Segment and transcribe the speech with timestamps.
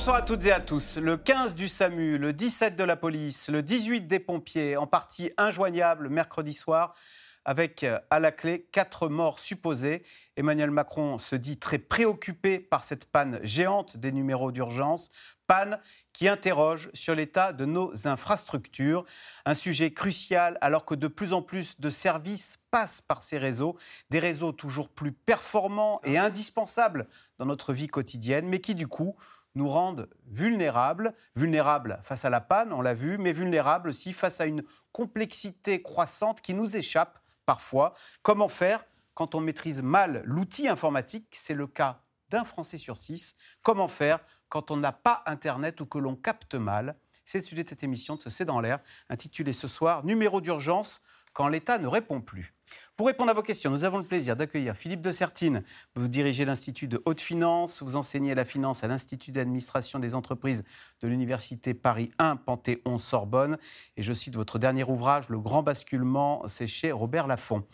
[0.00, 0.96] Bonsoir à toutes et à tous.
[0.96, 5.30] Le 15 du SAMU, le 17 de la police, le 18 des pompiers, en partie
[5.36, 6.94] injoignable mercredi soir,
[7.44, 10.02] avec euh, à la clé quatre morts supposés.
[10.38, 15.10] Emmanuel Macron se dit très préoccupé par cette panne géante des numéros d'urgence,
[15.46, 15.78] panne
[16.14, 19.04] qui interroge sur l'état de nos infrastructures.
[19.44, 23.76] Un sujet crucial alors que de plus en plus de services passent par ces réseaux,
[24.08, 27.06] des réseaux toujours plus performants et indispensables
[27.38, 29.14] dans notre vie quotidienne, mais qui du coup
[29.54, 34.40] nous rendent vulnérables, vulnérables face à la panne, on l'a vu, mais vulnérables aussi face
[34.40, 37.94] à une complexité croissante qui nous échappe parfois.
[38.22, 41.28] Comment faire quand on maîtrise mal l'outil informatique?
[41.32, 43.36] C'est le cas d'un Français sur six.
[43.62, 46.96] Comment faire quand on n'a pas Internet ou que l'on capte mal?
[47.24, 50.40] C'est le sujet de cette émission de ce C'est dans l'air, intitulée ce soir Numéro
[50.40, 51.00] d'urgence
[51.32, 52.54] quand l'État ne répond plus.
[52.96, 55.62] Pour répondre à vos questions, nous avons le plaisir d'accueillir Philippe de Sertine.
[55.94, 60.64] Vous dirigez l'Institut de haute finance, vous enseignez la finance à l'Institut d'administration des entreprises
[61.00, 63.56] de l'Université Paris 1 Panthéon-Sorbonne.
[63.96, 67.64] Et je cite votre dernier ouvrage, Le Grand Basculement, c'est chez Robert Laffont.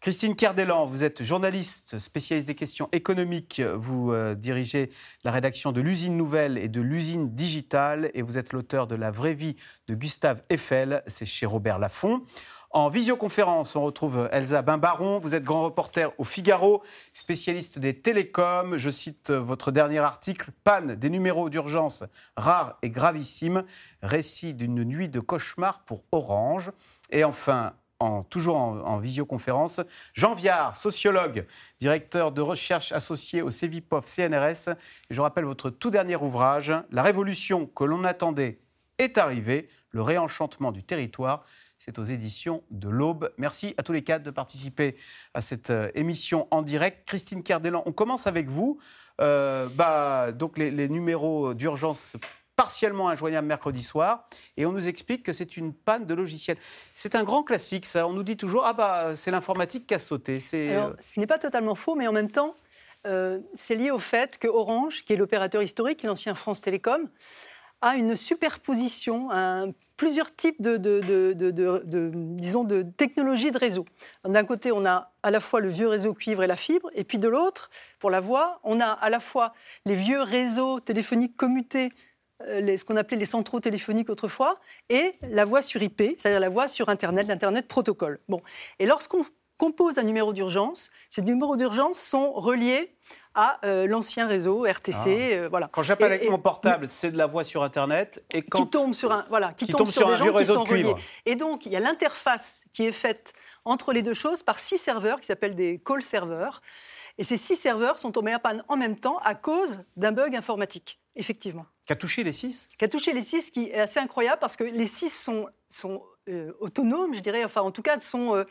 [0.00, 3.60] Christine Kerdelan, vous êtes journaliste spécialiste des questions économiques.
[3.60, 4.90] Vous euh, dirigez
[5.24, 9.10] la rédaction de l'usine nouvelle et de l'usine digitale et vous êtes l'auteur de La
[9.10, 9.56] vraie vie
[9.88, 12.22] de Gustave Eiffel, c'est chez Robert Laffont.
[12.70, 15.18] En visioconférence, on retrouve Elsa Bimbaron.
[15.18, 16.82] Vous êtes grand reporter au Figaro,
[17.14, 18.76] spécialiste des télécoms.
[18.76, 22.04] Je cite votre dernier article Panne des numéros d'urgence
[22.36, 23.64] rares et gravissimes.
[24.02, 26.70] Récit d'une nuit de cauchemar pour Orange.
[27.08, 29.80] Et enfin, en, toujours en, visioconférence,
[30.12, 31.46] Jean Viard, sociologue,
[31.80, 34.76] directeur de recherche associé au CEVIPOF CNRS.
[35.08, 38.60] Je rappelle votre tout dernier ouvrage, La révolution que l'on attendait
[38.98, 41.44] est arrivée, le réenchantement du territoire.
[41.78, 43.32] C'est aux éditions de l'Aube.
[43.38, 44.96] Merci à tous les quatre de participer
[45.32, 47.06] à cette euh, émission en direct.
[47.06, 48.80] Christine Cardelan, on commence avec vous.
[49.20, 52.16] Euh, bah, donc les, numéros d'urgence
[52.56, 56.56] partiellement injoignables mercredi soir, et on nous explique que c'est une panne de logiciel.
[56.92, 58.08] C'est un grand classique, ça.
[58.08, 60.40] On nous dit toujours ah bah c'est l'informatique qui a sauté.
[60.72, 62.56] Alors, ce n'est pas totalement faux, mais en même temps,
[63.06, 67.08] euh, c'est lié au fait que Orange, qui est l'opérateur historique, l'ancien France Télécom,
[67.80, 70.78] a une superposition, un plusieurs types de,
[72.36, 73.84] disons, de technologies de réseau.
[74.24, 77.04] D'un côté, on a à la fois le vieux réseau cuivre et la fibre, et
[77.04, 79.52] puis de l'autre, pour la voix, on a à la fois
[79.84, 81.90] les vieux réseaux téléphoniques commutés,
[82.46, 86.48] euh, ce qu'on appelait les centraux téléphoniques autrefois, et la voix sur IP, c'est-à-dire la
[86.48, 88.20] voix sur Internet, l'Internet protocole.
[88.28, 88.40] Bon.
[88.78, 89.24] Et lorsqu'on
[89.58, 92.94] compose un numéro d'urgence, ces numéros d'urgence sont reliés
[93.34, 94.92] à euh, l'ancien réseau RTC.
[95.06, 95.08] Ah.
[95.08, 95.68] Euh, voilà.
[95.70, 98.24] Quand j'appelle avec mon portable, c'est de la voix sur Internet.
[98.30, 100.98] Et quand qui tombe sur un, voilà, qui, tombe, sur, un vieux réseau de cuivre.
[101.26, 103.32] Et donc, il y a l'interface qui est faite
[103.64, 106.62] entre les deux choses par six serveurs qui s'appellent des call servers.
[107.18, 110.36] Et ces six serveurs sont tombés en panne en même temps à cause d'un bug
[110.36, 111.66] informatique, effectivement.
[111.84, 112.68] Qui a touché les six?
[112.78, 116.02] Qui a touché les six, qui est assez incroyable parce que les six sont, sont
[116.28, 118.44] euh, autonomes, je dirais, enfin en tout cas sont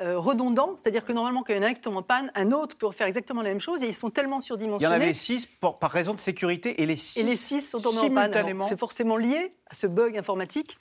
[0.00, 2.30] euh, redondant, c'est-à-dire que normalement, quand il y en a un qui tombe en panne,
[2.34, 4.94] un autre peut faire exactement la même chose et ils sont tellement surdimensionnés.
[4.94, 7.62] Il y en avait six par raison de sécurité et les six, et les six
[7.62, 8.62] sont tombés en panne.
[8.68, 10.76] C'est forcément lié à ce bug informatique.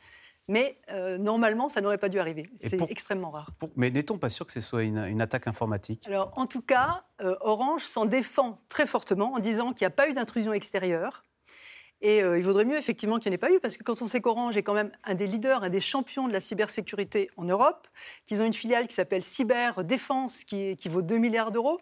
[0.48, 2.50] Mais euh, normalement, ça n'aurait pas dû arriver.
[2.60, 3.50] C'est extrêmement rare.
[3.76, 6.06] mais n'est-on pas sûr que ce soit une, attaque informatique?
[6.08, 9.96] Alors, en tout cas, euh, Orange s'en défend très fortement en disant qu'il n'y a
[9.96, 11.24] pas eu d'intrusion extérieure,
[12.02, 14.02] et euh, il vaudrait mieux effectivement qu'il n'y en ait pas eu, parce que quand
[14.02, 17.30] on sait qu'Orange est quand même un des leaders, un des champions de la cybersécurité
[17.38, 17.88] en Europe,
[18.26, 21.80] qu'ils ont une filiale qui s'appelle Cyber Défense, qui, vaut 2 milliards d'euros,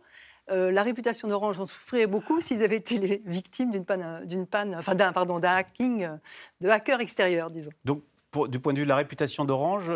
[0.51, 4.79] euh, la réputation d'Orange en souffrirait beaucoup s'ils avaient été les victimes d'une panne, panne,
[4.95, 6.07] d'un, pardon, d'un hacking,
[6.61, 7.71] de hackers extérieurs, disons.
[7.85, 8.03] Donc,
[8.49, 9.91] du point de vue de la réputation d'Orange,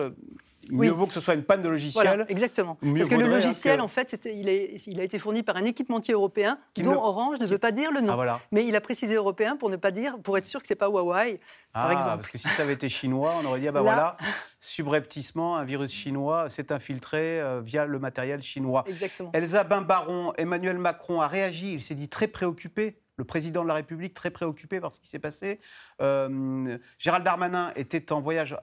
[0.72, 2.25] mieux vaut que ce soit une panne de logiciel.
[2.29, 2.78] exactement.
[2.95, 4.50] Parce que le logiciel, en fait, il,
[4.88, 8.01] il, a été fourni par un équipementier européen dont Orange ne veut pas dire le
[8.01, 8.19] nom.
[8.19, 10.75] Ah, Mais il a précisé européen pour ne pas dire, pour être sûr que c'est
[10.75, 11.39] pas Huawei,
[11.73, 12.17] par ah, exemple.
[12.17, 14.18] Parce que si ça avait été chinois, on aurait dit ah bah voilà,
[14.59, 18.83] subrepticement, un virus chinois s'est infiltré euh, via le matériel chinois.
[18.88, 19.31] Exactement.
[19.33, 21.74] Elsa Baron, Emmanuel Macron a réagi.
[21.74, 25.07] Il s'est dit très préoccupé le président de la République très préoccupé par ce qui
[25.07, 25.59] s'est passé.
[26.01, 28.56] Euh, Gérald Darmanin était en voyage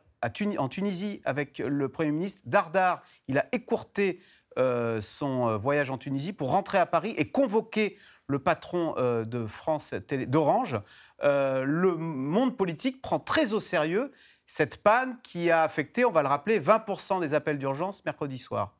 [0.58, 2.42] en Tunisie avec le Premier ministre.
[2.44, 4.20] Dardar, il a écourté
[4.58, 9.46] euh, son euh, voyage en Tunisie pour rentrer à Paris et convoquer le patron de
[9.46, 10.80] France d'Orange.
[11.22, 14.12] le monde politique prend très au sérieux
[14.46, 18.74] cette panne qui a affecté, on va le rappeler, 20% des appels d'urgence mercredi soir.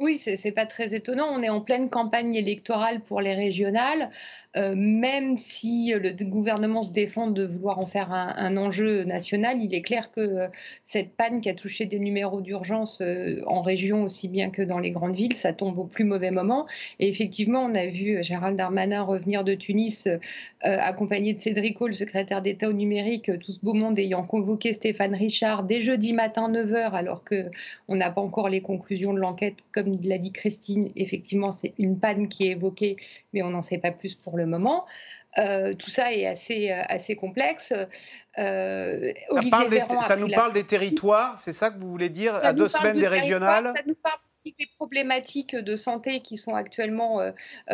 [0.00, 1.28] Oui, c'est n'est pas très étonnant.
[1.32, 4.10] On est en pleine campagne électorale pour les régionales.
[4.56, 9.74] Euh, même si le gouvernement se défend de vouloir en faire un, enjeu national, il
[9.74, 10.48] est clair que euh,
[10.84, 14.78] cette panne qui a touché des numéros d'urgence euh, en région aussi bien que dans
[14.78, 16.66] les grandes villes, ça tombe au plus mauvais moment.
[17.00, 20.08] Et effectivement, on a vu Gérald Darmanin revenir de Tunis
[20.60, 24.72] accompagné de Cédric O, le secrétaire d'État au numérique, tout ce beau monde ayant convoqué
[24.72, 29.56] Stéphane Richard dès jeudi matin 9h, alors qu'on n'a pas encore les conclusions de l'enquête.
[30.04, 32.96] L'a dit Christine, effectivement, c'est une panne qui est évoquée,
[33.32, 34.86] mais on n'en sait pas plus pour le moment.
[35.38, 37.72] Euh, tout ça est assez, euh, assez complexe.
[38.38, 39.12] Euh,
[40.00, 43.06] ça, nous parle des territoires, c'est ça que vous voulez dire, à deux semaines des
[43.06, 47.20] régionales Ça nous parle aussi des problématiques de santé qui sont actuellement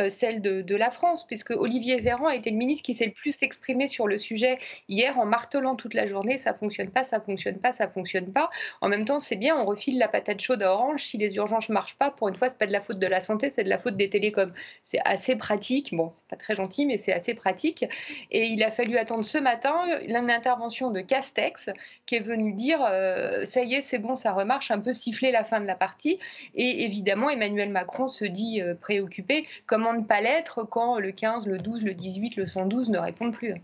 [0.08, 3.42] celles de, la France, puisque Olivier Véran a été le ministre qui s'est le plus
[3.42, 4.58] exprimé sur le sujet
[4.88, 8.50] hier en martelant toute la journée ça fonctionne pas, ça fonctionne pas, ça fonctionne pas.
[8.80, 11.04] En même temps, c'est bien, on refile la patate chaude à Orange.
[11.04, 13.06] Si les urgences ne marchent pas, pour une fois, c'est pas de la faute de
[13.06, 14.52] la santé, c'est de la faute des télécoms.
[14.82, 15.94] C'est assez pratique.
[15.94, 17.84] Bon, c'est pas très gentil, mais c'est assez pratique
[18.30, 19.74] et il a fallu attendre ce matin
[20.06, 21.70] l'intervention de Castex
[22.06, 25.30] qui est venu dire euh, ça y est, c'est bon, ça remarche, un peu siffler
[25.30, 26.18] la fin de la partie.
[26.54, 29.46] Et évidemment, Emmanuel Macron se dit euh, préoccupé.
[29.66, 33.34] Comment ne pas l'être quand le 15, le 12, le 18, le 112 ne répondent
[33.34, 33.54] plus?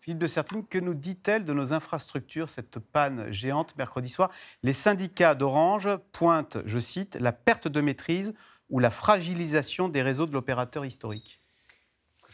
[0.00, 4.30] Philippe de Sertine, que nous dit-elle de nos infrastructures, cette panne géante mercredi soir?
[4.62, 8.34] Les syndicats d'Orange pointent, je cite, la perte de maîtrise
[8.70, 11.40] ou la fragilisation des réseaux de l'opérateur historique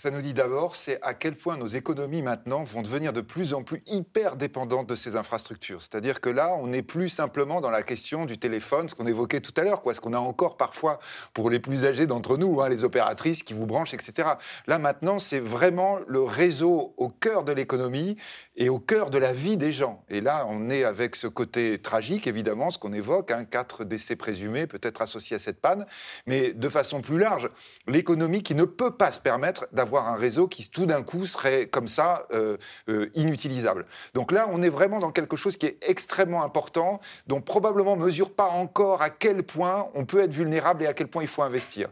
[0.04, 3.54] ça nous dit d'abord, c'est à quel point nos économies maintenant vont devenir de plus
[3.54, 5.80] en plus hyper dépendantes de ces infrastructures.
[5.80, 9.40] C'est-à-dire que là, on n'est plus simplement dans la question du téléphone, ce qu'on évoquait
[9.40, 10.98] tout à l'heure, quoi, ce qu'on a encore parfois
[11.32, 14.28] pour les plus âgés d'entre nous, hein, les opératrices qui vous branchent, etc.
[14.66, 18.18] Là maintenant, c'est vraiment le réseau au cœur de l'économie
[18.56, 20.04] et au cœur de la vie des gens.
[20.10, 24.16] Et là, on est avec ce côté tragique, évidemment, ce qu'on évoque, hein, quatre décès
[24.16, 25.86] présumés, peut-être associés à cette panne,
[26.26, 27.48] mais de façon plus large,
[27.88, 31.66] l'économie qui ne peut pas se permettre d'avoir un réseau qui tout d'un coup serait
[31.66, 32.56] comme ça euh,
[32.88, 33.86] euh, inutilisable.
[34.14, 37.96] Donc là, on est vraiment dans quelque chose qui est extrêmement important, dont probablement on
[37.96, 41.28] mesure pas encore à quel point on peut être vulnérable et à quel point il
[41.28, 41.88] faut investir.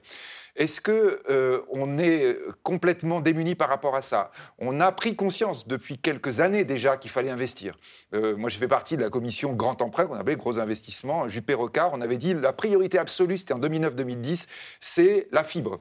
[0.55, 4.33] Est-ce que euh, on est complètement démuni par rapport à ça?
[4.59, 7.75] On a pris conscience depuis quelques années déjà qu'il fallait investir.
[8.13, 11.93] moi, j'ai fait partie de la commission Grand Emprunt, qu'on appelait gros investissement, Juppé Rocard.
[11.95, 14.47] On avait dit la priorité absolue, c'était en 2009-2010,
[14.79, 15.81] c'est la fibre.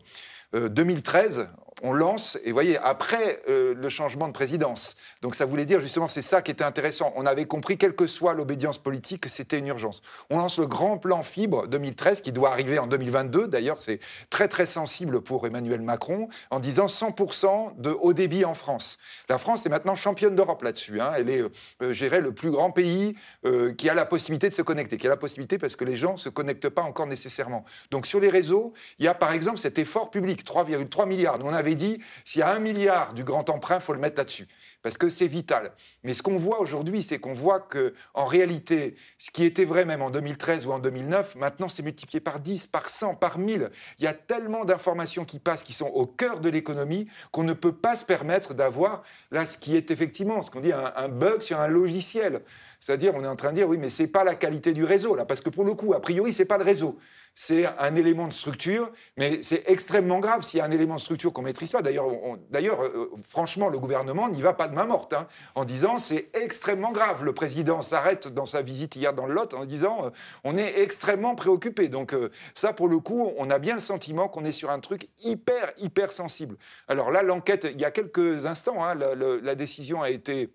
[0.54, 1.48] 2013,
[1.82, 4.98] on lance, et vous voyez, après euh, le changement de présidence.
[5.22, 7.12] Donc ça voulait dire justement, c'est ça qui était intéressant.
[7.16, 10.02] On avait compris, quelle que soit l'obédience politique, que c'était une urgence.
[10.30, 13.48] On lance le grand plan fibre 2013, qui doit arriver en 2022.
[13.48, 14.00] D'ailleurs, c'est
[14.30, 19.00] très très sensible pour Emmanuel Macron, en disant 100% de haut débit en France.
[19.30, 21.02] La France est maintenant championne d'Europe là-dessus.
[21.02, 21.14] Hein.
[21.18, 21.44] Elle est,
[21.82, 25.08] euh, gérée le plus grand pays euh, qui a la possibilité de se connecter, qui
[25.08, 27.66] a la possibilité parce que les gens ne se connectent pas encore nécessairement.
[27.90, 31.40] Donc sur les réseaux, il y a par exemple cet effort public, 3,3 milliards.
[31.44, 34.48] On avait dit, s'il y a un milliard du grand emprunt, faut le mettre là-dessus,
[34.82, 35.74] parce que c'est vital.
[36.04, 39.86] Mais ce qu'on voit aujourd'hui, c'est qu'on voit que, en réalité, ce qui était vrai
[39.86, 43.72] même en 2013 ou en 2009, maintenant c'est multiplié par 10, par 100, par 1000.
[44.00, 47.54] Il y a tellement d'informations qui passent, qui sont au cœur de l'économie, qu'on ne
[47.54, 51.10] peut pas se permettre d'avoir là ce qui est effectivement, ce qu'on dit, un, un
[51.10, 52.42] bug sur un logiciel.
[52.80, 55.16] C'est-à-dire, on est en train de dire, oui, mais c'est pas la qualité du réseau,
[55.16, 56.98] là, parce que pour le coup, a priori, c'est pas le réseau
[57.34, 61.00] c'est un élément de structure, mais c'est extrêmement grave s'il y a un élément de
[61.00, 61.82] structure qu'on ne maîtrise pas.
[61.82, 62.08] D'ailleurs,
[62.50, 66.30] d'ailleurs euh, franchement, le gouvernement n'y va pas de main morte hein, en disant c'est
[66.34, 67.24] extrêmement grave.
[67.24, 70.10] Le président s'arrête dans sa visite hier dans le Lot en disant euh,
[70.44, 71.88] on est extrêmement préoccupé.
[71.88, 74.80] Donc euh, ça, pour le coup, on a bien le sentiment qu'on est sur un
[74.80, 76.58] truc hyper, hyper sensible.
[76.88, 80.50] Alors là, l'enquête, il y a quelques instants, hein, la décision a été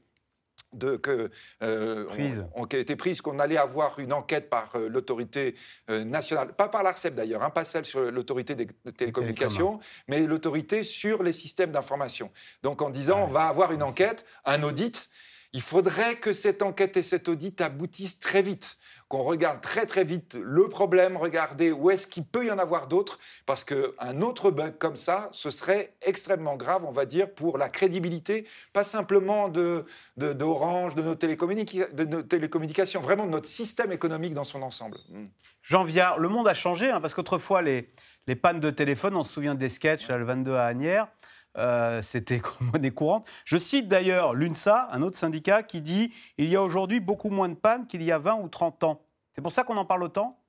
[0.73, 1.31] de, que,
[1.63, 2.07] euh,
[2.69, 5.55] qui a été prise, qu'on allait avoir une enquête par euh, l'autorité
[5.91, 10.85] euh, nationale, pas par l'ARCEP d'ailleurs, hein, pas celle sur l'autorité des, télécommunications, mais l'autorité
[10.85, 12.31] sur les systèmes d'information.
[12.63, 15.11] Donc en disant, on va avoir une enquête, un audit.
[15.53, 18.77] Il faudrait que cette enquête et cet audit aboutissent très vite
[19.09, 22.89] qu'on regarde très très vite le problème, regarder où est-ce qu'il peut y en avoir
[22.89, 27.57] d'autres, parce qu'un autre bug comme ça, ce serait extrêmement grave, on va dire, pour
[27.59, 29.85] la crédibilité, pas simplement d'Orange,
[30.17, 34.99] de, d'Orange, de, nos de nos télécommunications, vraiment de notre système économique dans son ensemble.
[35.11, 35.27] Hmm.
[35.63, 37.89] Jean Viard, le monde a changé, hein, parce qu'autrefois, les,
[38.27, 41.09] les pannes de téléphone, on se souvient des sketchs, à le 22 à Agnières,
[41.59, 43.29] euh, c'était monnaie courante.
[43.45, 47.49] Je cite d'ailleurs l'UNSA, un autre syndicat, qui dit il y a aujourd'hui beaucoup moins
[47.49, 49.03] de pannes qu'il y a 20 ou 30 ans.
[49.33, 50.43] C'est pour ça qu'on en parle autant?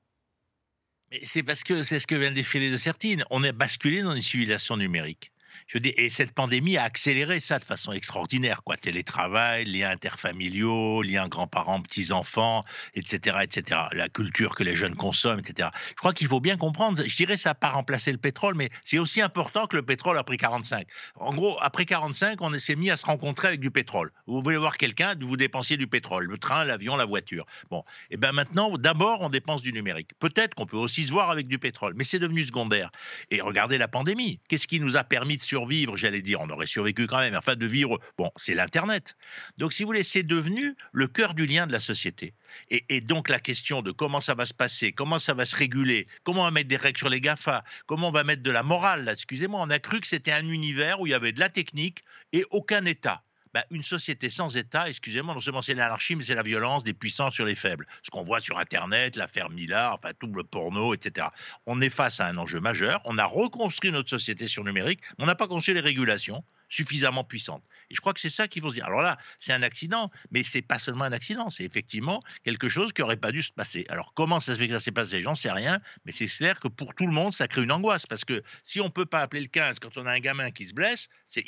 [1.12, 3.24] Mais c'est parce que c'est ce que vient défiler de Certine.
[3.30, 5.32] On est basculé dans une civilisation numérique.
[5.68, 8.78] Je dis, et cette pandémie a accéléré ça de façon extraordinaire, quoi.
[8.78, 12.62] Télétravail, liens interfamiliaux, liens grands-parents, petits-enfants,
[12.96, 13.82] etc., etc.
[13.92, 15.70] La culture que les jeunes consomment, etc.
[15.90, 17.04] Je crois qu'il faut bien comprendre.
[17.06, 20.18] Je dirais, ça n'a pas remplacé le pétrole, mais c'est aussi important que le pétrole
[20.18, 20.88] après 45.
[21.18, 24.12] En gros, après 45, on s'est mis à se rencontrer avec du pétrole.
[24.26, 27.46] Vous voulez voir quelqu'un, vous dépensiez du pétrole, le train, l'avion, la voiture.
[27.70, 30.12] Bon, et bien maintenant, d'abord, on dépense du numérique.
[30.20, 32.90] Peut-être qu'on peut aussi se voir avec du pétrole, mais c'est devenu secondaire.
[33.32, 34.40] Et regardez la pandémie.
[34.48, 37.56] Qu'est-ce qui nous a permis de survivre J'allais dire, on aurait survécu quand même, enfin
[37.56, 38.00] de vivre.
[38.18, 39.18] Bon, c'est l'Internet.
[39.58, 42.34] Donc, si vous voulez, c'est devenu le cœur du lien de la société.
[42.70, 46.08] Et, donc, la question de comment ça va se passer, comment ça va se réguler,
[46.24, 48.64] comment on va mettre des règles sur les GAFA, comment on va mettre de la
[48.64, 51.50] morale, excusez-moi, on a cru que c'était un univers où il y avait de la
[51.50, 53.24] technique et aucun État.
[53.54, 56.94] Bah, une société sans État, excusez-moi, non seulement c'est l'anarchie, mais c'est la violence des
[56.94, 57.88] puissants sur les faibles.
[58.04, 61.28] Ce qu'on voit sur Internet, l'affaire Mila, enfin tout le porno, etc.
[61.66, 63.02] On est face à un enjeu majeur.
[63.06, 67.24] On a reconstruit notre société sur numérique, mais on n'a pas construit les régulations suffisamment
[67.24, 67.64] puissantes.
[67.90, 68.86] Et je crois que c'est ça qu'il faut se dire.
[68.86, 72.92] Alors là, c'est un accident, mais c'est pas seulement un accident, c'est effectivement quelque chose
[72.92, 73.86] qui n'aurait pas dû se passer.
[73.88, 75.22] Alors comment ça se fait que ça s'est passé?
[75.22, 78.06] J'en sais rien, mais c'est clair que pour tout le monde, ça crée une angoisse,
[78.06, 80.52] parce que si on ne peut pas appeler le 15 quand on a un gamin
[80.52, 81.46] qui se blesse, c'est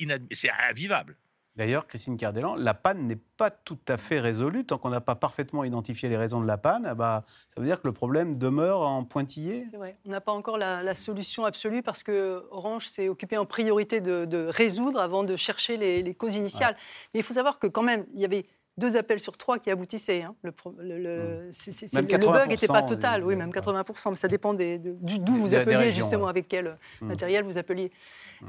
[0.69, 1.17] invivable.
[1.55, 4.65] D'ailleurs, Christine Cardellan, la panne n'est pas tout à fait résolue.
[4.65, 7.81] Tant qu'on n'a pas parfaitement identifié les raisons de la panne, bah, ça veut dire
[7.81, 9.65] que le problème demeure en pointillé.
[9.69, 9.97] C'est vrai.
[10.05, 14.47] On n'a pas encore la, solution absolue parce que Orange s'est occupé en priorité de,
[14.49, 16.75] résoudre avant de chercher les, causes initiales.
[17.13, 18.45] Mais il faut savoir que quand même, il y avait
[18.77, 20.23] deux appels sur trois qui aboutissaient.
[20.23, 20.35] Hein.
[20.43, 21.49] Le, le,
[22.31, 26.47] bug n'était pas total, oui, même 80%, mais ça dépend d'où vous appeliez, justement, avec
[26.47, 27.07] quel mmh.
[27.07, 27.91] matériel vous appeliez.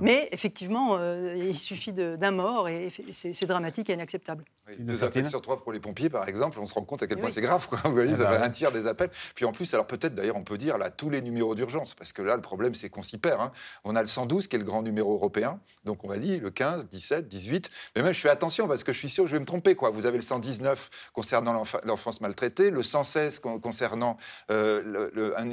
[0.00, 4.44] Mais effectivement, euh, il suffit d'un mort et c'est dramatique et inacceptable.
[4.78, 7.18] deux appels sur trois pour les pompiers, par exemple, on se rend compte à quel
[7.18, 7.68] point c'est grave.
[7.68, 7.80] Quoi.
[7.84, 9.10] Vous voyez, ah ça bah fait un tiers des appels.
[9.34, 12.12] Puis en plus, alors peut-être d'ailleurs, on peut dire là tous les numéros d'urgence, parce
[12.12, 13.40] que là, le problème, c'est qu'on s'y perd.
[13.40, 13.52] Hein.
[13.84, 16.50] On a le 112 qui est le grand numéro européen, donc on va dire le
[16.50, 17.70] 15, 17, 18.
[17.96, 19.74] Mais même, je fais attention parce que je suis sûr que je vais me tromper.
[19.74, 19.90] Quoi.
[19.90, 24.16] Vous avez le 119 concernant l'enfance maltraitée, le 116 concernant
[24.50, 25.10] euh,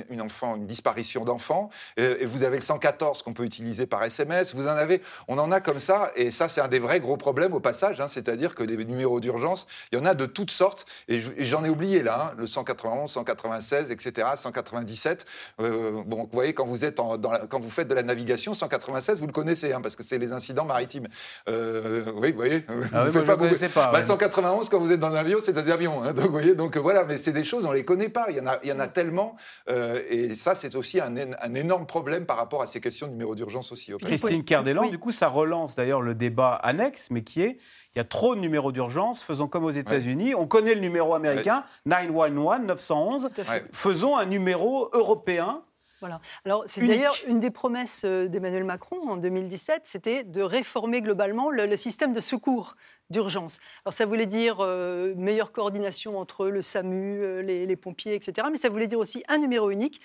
[0.10, 4.27] une enfant, une disparition d'enfant, et vous avez le 114 qu'on peut utiliser par SMS
[4.54, 7.18] vous en avez, on en a comme ça, et ça c'est un des vrais gros
[7.18, 10.52] problèmes au passage, hein, c'est-à-dire que des numéros d'urgence, il y en a de toutes
[10.52, 15.26] sortes, et j'en ai oublié là, hein, le 191, 196, etc., 197.
[15.58, 19.34] bon, vous voyez, quand vous, êtes quand vous faites de la navigation, 196, vous le
[19.34, 21.08] connaissez, hein, parce que c'est les incidents maritimes.
[21.48, 22.66] Euh, oui, vous voyez.
[22.94, 25.72] Ah vous pas, je pas, 191, bah, quand vous êtes dans un avion, c'est des
[25.72, 26.02] avions.
[26.14, 28.28] donc, vous voyez, donc voilà, mais c'est des choses, on les connaît pas.
[28.30, 29.36] Il y en a, il y en a tellement,
[29.70, 33.12] euh, et ça, c'est aussi un, un, énorme problème par rapport à ces questions de
[33.12, 33.94] numéros d'urgence aussi.
[34.18, 37.58] Christine Cardellan, du coup, ça relance d'ailleurs le débat annexe, mais qui est
[37.96, 40.36] il y a trop de numéros d'urgence, faisons comme aux États-Unis.
[40.36, 43.30] On connaît le numéro américain, 911, 911.
[43.72, 45.64] Faisons un numéro européen
[46.00, 46.22] voilà.
[46.46, 51.50] Alors, c'est d'ailleurs une des promesses euh, d'Emmanuel Macron en 2017, c'était de réformer globalement
[51.50, 52.76] le, système de secours
[53.10, 53.60] d'urgence.
[53.84, 58.48] Alors, ça voulait dire euh, meilleure coordination entre le SAMU, euh, les, les, pompiers, etc.
[58.52, 60.00] Mais ça voulait dire aussi un numéro unique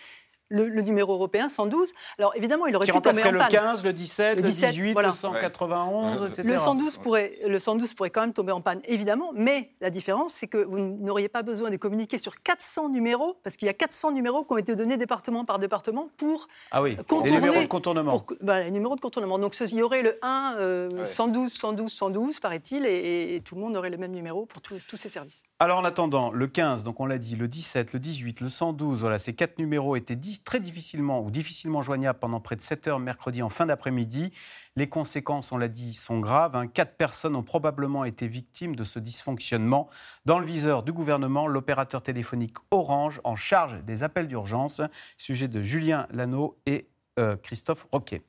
[0.53, 1.93] le, numéro européen 112.
[2.19, 3.35] Alors évidemment, il aurait pu tomber en panne.
[3.35, 6.43] le 15, le 17, le, 18, le 191, etc.
[6.45, 10.35] Le 112, pourrait, le 112 pourrait quand même tomber en panne, évidemment, mais la différence,
[10.35, 13.75] c'est que vous n'auriez pas besoin de communiquer sur 400 numéros, parce qu'il y a
[13.75, 17.31] 400 numéros qui ont été donnés département par département pour ah oui, contourner...
[17.31, 18.27] Les numéros de contournement.
[18.41, 19.39] les numéros de contournement.
[19.39, 23.91] Donc il y aurait le 1, 112, 112, 112, paraît-il, et, tout le monde aurait
[23.91, 25.43] le même numéro pour tous, tous ces services.
[25.59, 29.01] Alors en attendant, le 15, donc on l'a dit, le 17, le 18, le 112,
[29.01, 32.89] voilà, ces quatre numéros étaient dit très difficilement ou difficilement joignable pendant près de 7
[32.89, 34.33] heures mercredi en fin d'après-midi.
[34.77, 36.57] Les conséquences, on l'a dit, sont graves.
[36.57, 36.67] Hein.
[36.67, 39.89] Quatre personnes ont probablement été victimes de ce dysfonctionnement.
[40.25, 44.81] Dans le viseur du gouvernement, l'opérateur téléphonique Orange en charge des appels d'urgence.
[45.19, 48.23] Sujet de Julien Lano et euh, Christophe Roquet.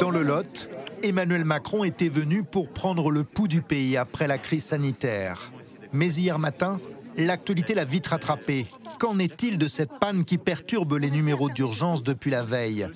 [0.00, 0.68] Dans le Lot,
[1.02, 5.52] Emmanuel Macron était venu pour prendre le pouls du pays après la crise sanitaire.
[5.92, 6.80] Mais hier matin,
[7.16, 8.66] L'actualité l'a vite rattrapé.
[8.98, 12.88] Qu'en est-il de cette panne qui perturbe les numéros d'urgence depuis la veille?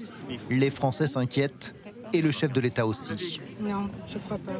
[0.50, 1.75] Les Français s'inquiètent
[2.12, 3.40] et le chef de l'État aussi.
[3.61, 4.52] Non, je crois pas.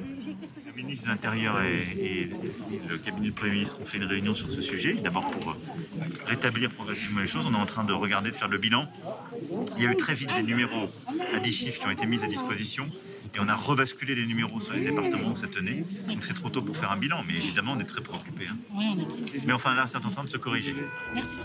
[0.77, 2.29] Le ministre de l'Intérieur et,
[2.89, 5.57] le cabinet du Premier ministre ont fait une réunion sur ce sujet, d'abord pour
[6.27, 7.47] rétablir progressivement les choses.
[7.47, 8.87] On est en train de regarder, de faire le bilan.
[9.77, 10.89] Il y a eu très vite des numéros
[11.35, 12.89] à 10 chiffres qui ont été mis à disposition.
[13.37, 15.85] Et on a rebasculé les numéros sur les départements où ça tenait.
[16.09, 18.47] Donc c'est trop tôt pour faire un bilan, mais évidemment on est très préoccupé.
[18.51, 18.57] Hein.
[19.47, 20.75] Mais enfin là, c'est en train de se corriger.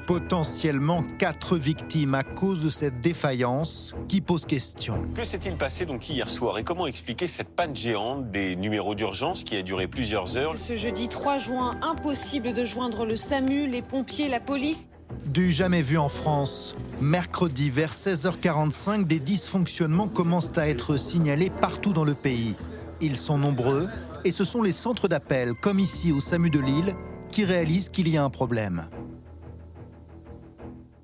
[0.06, 5.06] Potentiellement quatre victimes à cause de cette défaillance qui pose question.
[5.14, 6.58] Que s'est-il passé donc hier soir?
[6.60, 10.58] Et comment expliquer cette panne géante des numéros d'urgence qui a duré plusieurs heures?
[10.58, 14.88] Ce jeudi 3 juin, impossible de joindre le SAMU, les pompiers, la police.
[15.26, 16.76] Du jamais vu en France.
[17.00, 22.56] Mercredi, vers 16h45, des dysfonctionnements commencent à être signalés partout dans le pays.
[23.00, 23.88] Ils sont nombreux
[24.24, 26.96] et ce sont les centres d'appel, comme ici au SAMU de Lille,
[27.32, 28.88] qui réalisent qu'il y a un problème.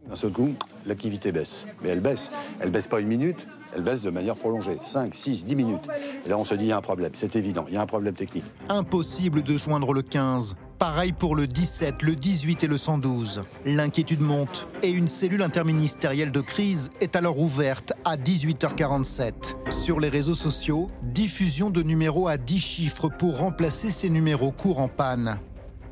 [0.07, 0.53] D'un seul coup,
[0.85, 1.65] l'activité baisse.
[1.81, 2.29] Mais elle baisse.
[2.59, 4.77] Elle baisse pas une minute, elle baisse de manière prolongée.
[4.83, 5.87] 5, 6, 10 minutes.
[6.25, 7.11] Et là, on se dit, il y a un problème.
[7.13, 8.45] C'est évident, il y a un problème technique.
[8.69, 10.55] Impossible de joindre le 15.
[10.79, 13.45] Pareil pour le 17, le 18 et le 112.
[13.65, 19.71] L'inquiétude monte et une cellule interministérielle de crise est alors ouverte à 18h47.
[19.71, 24.79] Sur les réseaux sociaux, diffusion de numéros à 10 chiffres pour remplacer ces numéros courts
[24.79, 25.39] en panne.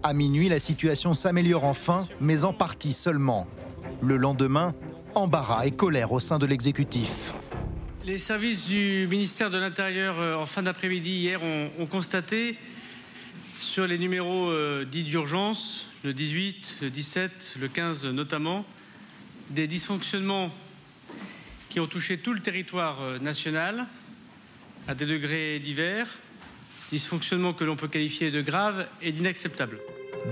[0.03, 3.47] À minuit, la situation s'améliore enfin, mais en partie seulement.
[4.03, 4.75] Le lendemain,
[5.15, 7.33] embarras et colère au sein de l'exécutif.
[8.05, 12.55] Les services du ministère de l'Intérieur euh, en fin d'après-midi hier ont, ont constaté
[13.65, 18.63] sur les numéros euh, dits d'urgence, le 18, le 17, le 15 notamment,
[19.50, 20.51] des dysfonctionnements
[21.69, 23.88] qui ont touché tout le territoire euh, national
[24.88, 26.07] à des degrés divers,
[26.91, 29.79] dysfonctionnements que l'on peut qualifier de graves et d'inacceptables.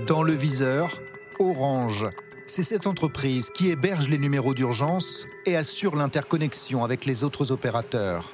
[0.06, 1.00] Dans le viseur,
[1.40, 2.06] Orange.
[2.46, 8.32] C'est cette entreprise qui héberge les numéros d'urgence et assure l'interconnexion avec les autres opérateurs.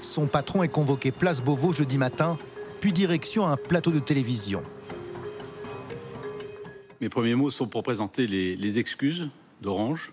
[0.00, 2.38] Son patron est convoqué place Beauvau jeudi matin,
[2.82, 4.60] puis direction un plateau de télévision.
[7.00, 9.28] Mes premiers mots sont pour présenter les, excuses
[9.60, 10.12] d'Orange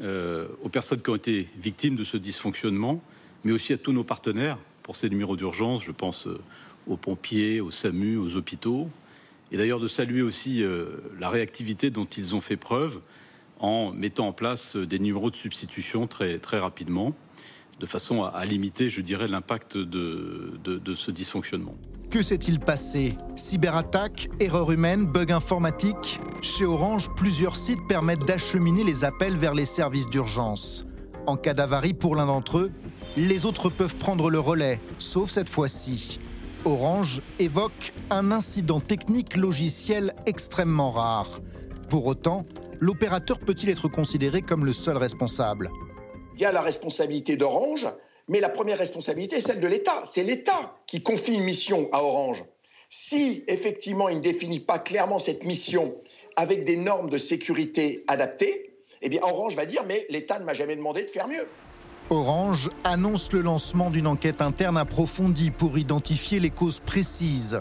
[0.00, 3.02] euh, aux personnes qui ont été victimes de ce dysfonctionnement,
[3.44, 5.84] mais aussi à tous nos partenaires pour ces numéros d'urgence.
[5.84, 6.40] Je pense euh,
[6.86, 8.88] aux pompiers, aux SAMU, aux hôpitaux.
[9.52, 10.86] Et d'ailleurs de saluer aussi euh,
[11.20, 12.98] la réactivité dont ils ont fait preuve
[13.58, 17.14] en mettant en place des numéros de substitution très, très rapidement,
[17.78, 21.74] de façon à, limiter, je dirais, l'impact de, de, de ce dysfonctionnement.
[22.10, 23.14] Que s'est-il passé?
[23.36, 26.20] Cyberattaque, erreur humaine, bug informatique?
[26.40, 30.86] Chez Orange, plusieurs sites permettent d'acheminer les appels vers les services d'urgence.
[31.26, 32.72] En cas d'avarie pour l'un d'entre eux,
[33.16, 36.18] les autres peuvent prendre le relais, sauf cette fois-ci.
[36.64, 41.40] Orange évoque un incident technique logiciel extrêmement rare.
[41.88, 42.46] Pour autant,
[42.80, 45.70] l'opérateur peut-il être considéré comme le seul responsable?
[46.38, 47.88] Il y a la responsabilité d'Orange,
[48.28, 50.04] mais la première responsabilité est celle de l'État.
[50.06, 52.44] C'est l'État qui confie une mission à Orange.
[52.88, 55.96] Si effectivement il ne définit pas clairement cette mission
[56.36, 58.72] avec des normes de sécurité adaptées,
[59.02, 61.48] eh Orange va dire mais l'État ne m'a jamais demandé de faire mieux.
[62.08, 67.60] Orange annonce le lancement d'une enquête interne approfondie pour identifier les causes précises.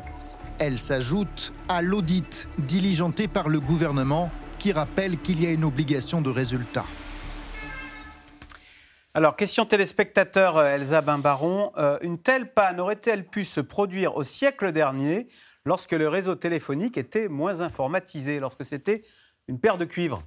[0.60, 6.22] Elle s'ajoute à l'audit diligenté par le gouvernement qui rappelle qu'il y a une obligation
[6.22, 6.86] de résultat.
[9.18, 11.72] Alors, question téléspectateur euh, Elsa Bimbaron.
[11.76, 15.28] Euh, une telle panne aurait-elle pu se produire au siècle dernier
[15.66, 19.02] lorsque le réseau téléphonique était moins informatisé, lorsque c'était
[19.48, 20.22] une paire de cuivre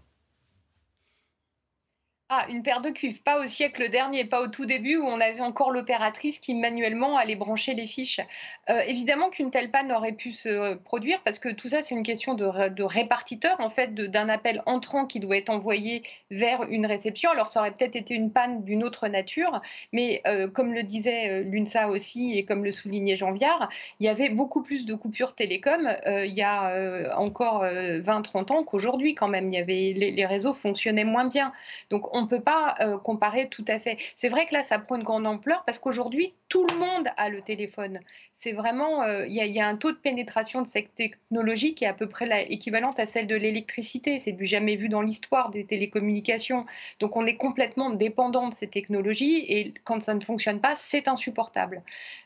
[2.33, 5.21] Ah, une paire de cuivres, pas au siècle dernier, pas au tout début où on
[5.21, 8.21] avait encore l'opératrice qui manuellement allait brancher les fiches.
[8.69, 12.05] Euh, évidemment qu'une telle panne aurait pu se produire parce que tout ça, c'est une
[12.05, 16.63] question de, ré- de répartiteur, en fait, d'un appel entrant qui doit être envoyé vers
[16.71, 17.33] une réception.
[17.33, 19.61] Alors, ça aurait peut-être été une panne d'une autre nature,
[19.93, 24.07] mais euh, comme le disait euh, l'UNSA aussi et comme le soulignait Jean Viard, il
[24.07, 28.63] y avait beaucoup plus de coupures télécom euh, il y a euh, encore 20-30 ans
[28.63, 29.49] qu'aujourd'hui, quand même.
[29.51, 31.53] Il y avait, les, les réseaux fonctionnaient moins bien.
[31.91, 33.99] Donc, on ne peut pas euh, comparer tout à fait.
[34.17, 37.29] C'est vrai que là, ça prend une grande ampleur parce qu'aujourd'hui, tout le monde a
[37.29, 38.01] le téléphone.
[38.33, 41.89] C'est vraiment, euh, il y, a- un taux de pénétration de cette technologie qui est
[41.89, 44.19] à peu près la- équivalente à celle de l'électricité.
[44.19, 46.67] C'est du jamais vu dans l'histoire des télécommunications.
[46.99, 51.09] Donc, on est complètement dépendant de ces technologies et quand ça ne fonctionne pas, c'est
[51.09, 51.83] insupportable.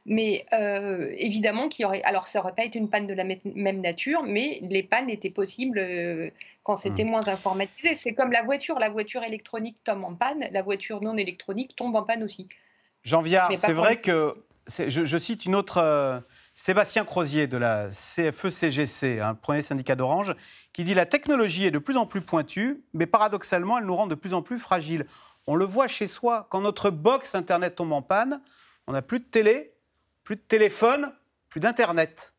[0.06, 3.24] Mais euh, évidemment qu'il y aurait, alors ça aurait pas été une panne de la
[3.24, 5.78] même nature, mais les pannes étaient possibles.
[6.64, 7.10] Quand c'était Mhm.
[7.10, 7.94] moins informatisé.
[7.94, 8.78] C'est comme la voiture.
[8.80, 12.48] La voiture électronique tombe en panne, la voiture non électronique tombe en panne aussi.
[13.04, 14.34] Jean Viard, c'est vrai le- que,
[14.66, 16.18] je, je cite une autre, euh,
[16.54, 20.34] Sébastien Crozier de la CFE-CGC, un premier syndicat d'Orange,
[20.72, 24.06] qui dit La technologie est de plus en plus pointue, mais paradoxalement, elle nous rend
[24.06, 25.06] de plus en plus fragiles.
[25.46, 28.40] On le voit chez soi, quand notre box Internet tombe en panne,
[28.86, 29.74] on n'a plus de télé,
[30.22, 31.12] plus de téléphone,
[31.50, 32.32] plus d'Internet.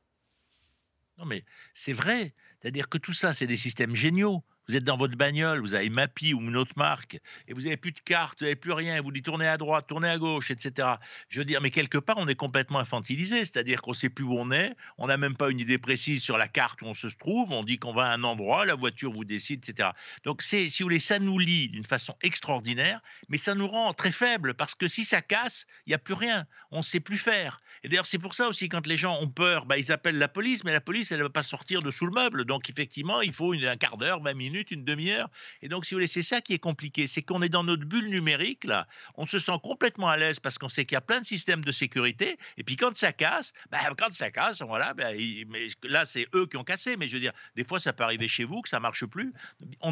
[1.19, 1.43] Non, mais
[1.75, 2.33] c'est vrai.
[2.65, 4.43] C'est-à-dire que tout ça, c'est des systèmes géniaux.
[4.67, 7.77] Vous êtes dans votre bagnole, vous avez Mappy ou une autre marque, et vous n'avez
[7.77, 10.49] plus de carte, vous n'avez plus rien, vous dites tournez à droite, tournez à gauche,
[10.49, 10.93] etc.
[11.29, 14.23] Je veux dire, mais quelque part, on est complètement infantilisé, c'est-à-dire qu'on ne sait plus
[14.23, 16.95] où on est, on n'a même pas une idée précise sur la carte où on
[16.95, 19.89] se trouve, on dit qu'on va à un endroit, la voiture vous décide, etc.
[20.23, 22.99] Donc, si vous voulez, ça nous lie d'une façon extraordinaire,
[23.29, 26.15] mais ça nous rend très faibles, parce que si ça casse, il n'y a plus
[26.15, 27.59] rien, on ne sait plus faire.
[27.85, 30.27] Et d'ailleurs, c'est pour ça aussi, quand les gens ont peur, bah, ils appellent la
[30.27, 32.43] police, mais la police, elle ne va pas sortir de sous le meuble.
[32.43, 35.29] Donc, effectivement, il faut un quart d'heure, 20 minutes une demi-heure.
[35.61, 37.05] Et donc, si vous voulez, c'est ça qui est compliqué.
[37.05, 38.87] C'est qu'on est dans notre bulle numérique, là.
[39.17, 41.63] On se sent complètement à l'aise parce qu'on sait qu'il y a plein de systèmes
[41.63, 42.39] de sécurité.
[42.57, 45.15] Et puis, quand ça casse, ben, quand ça casse, voilà, ben,
[45.47, 46.97] mais là, c'est eux qui ont cassé.
[46.97, 49.31] Mais je veux dire, des fois, ça peut arriver chez vous que ça marche plus.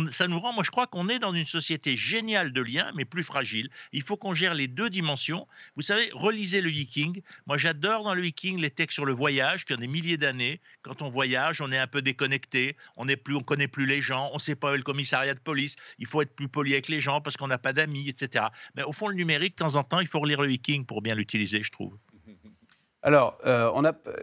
[0.10, 3.06] Ça nous rend, moi, je crois qu'on est dans une société géniale de liens, mais
[3.06, 3.70] plus fragile.
[3.92, 5.48] Il faut qu'on gère les deux dimensions.
[5.76, 7.22] Vous savez, relisez le Viking.
[7.46, 10.62] Moi, j'adore dans le Viking les textes sur le voyage, qui ont des milliers d'années.
[10.82, 14.02] Quand on voyage, on est un peu déconnecté, on ne plus, on connaît plus les
[14.02, 15.76] gens, on ne sait pas où est le commissariat de police.
[16.00, 18.46] Il faut être plus poli avec les gens parce qu'on n'a pas d'amis, etc.
[18.76, 21.02] Mais au fond, le numérique, de temps en temps, il faut relire le Viking pour
[21.02, 21.98] bien l'utiliser, je trouve.
[23.04, 24.16] Alors, euh, on a, euh,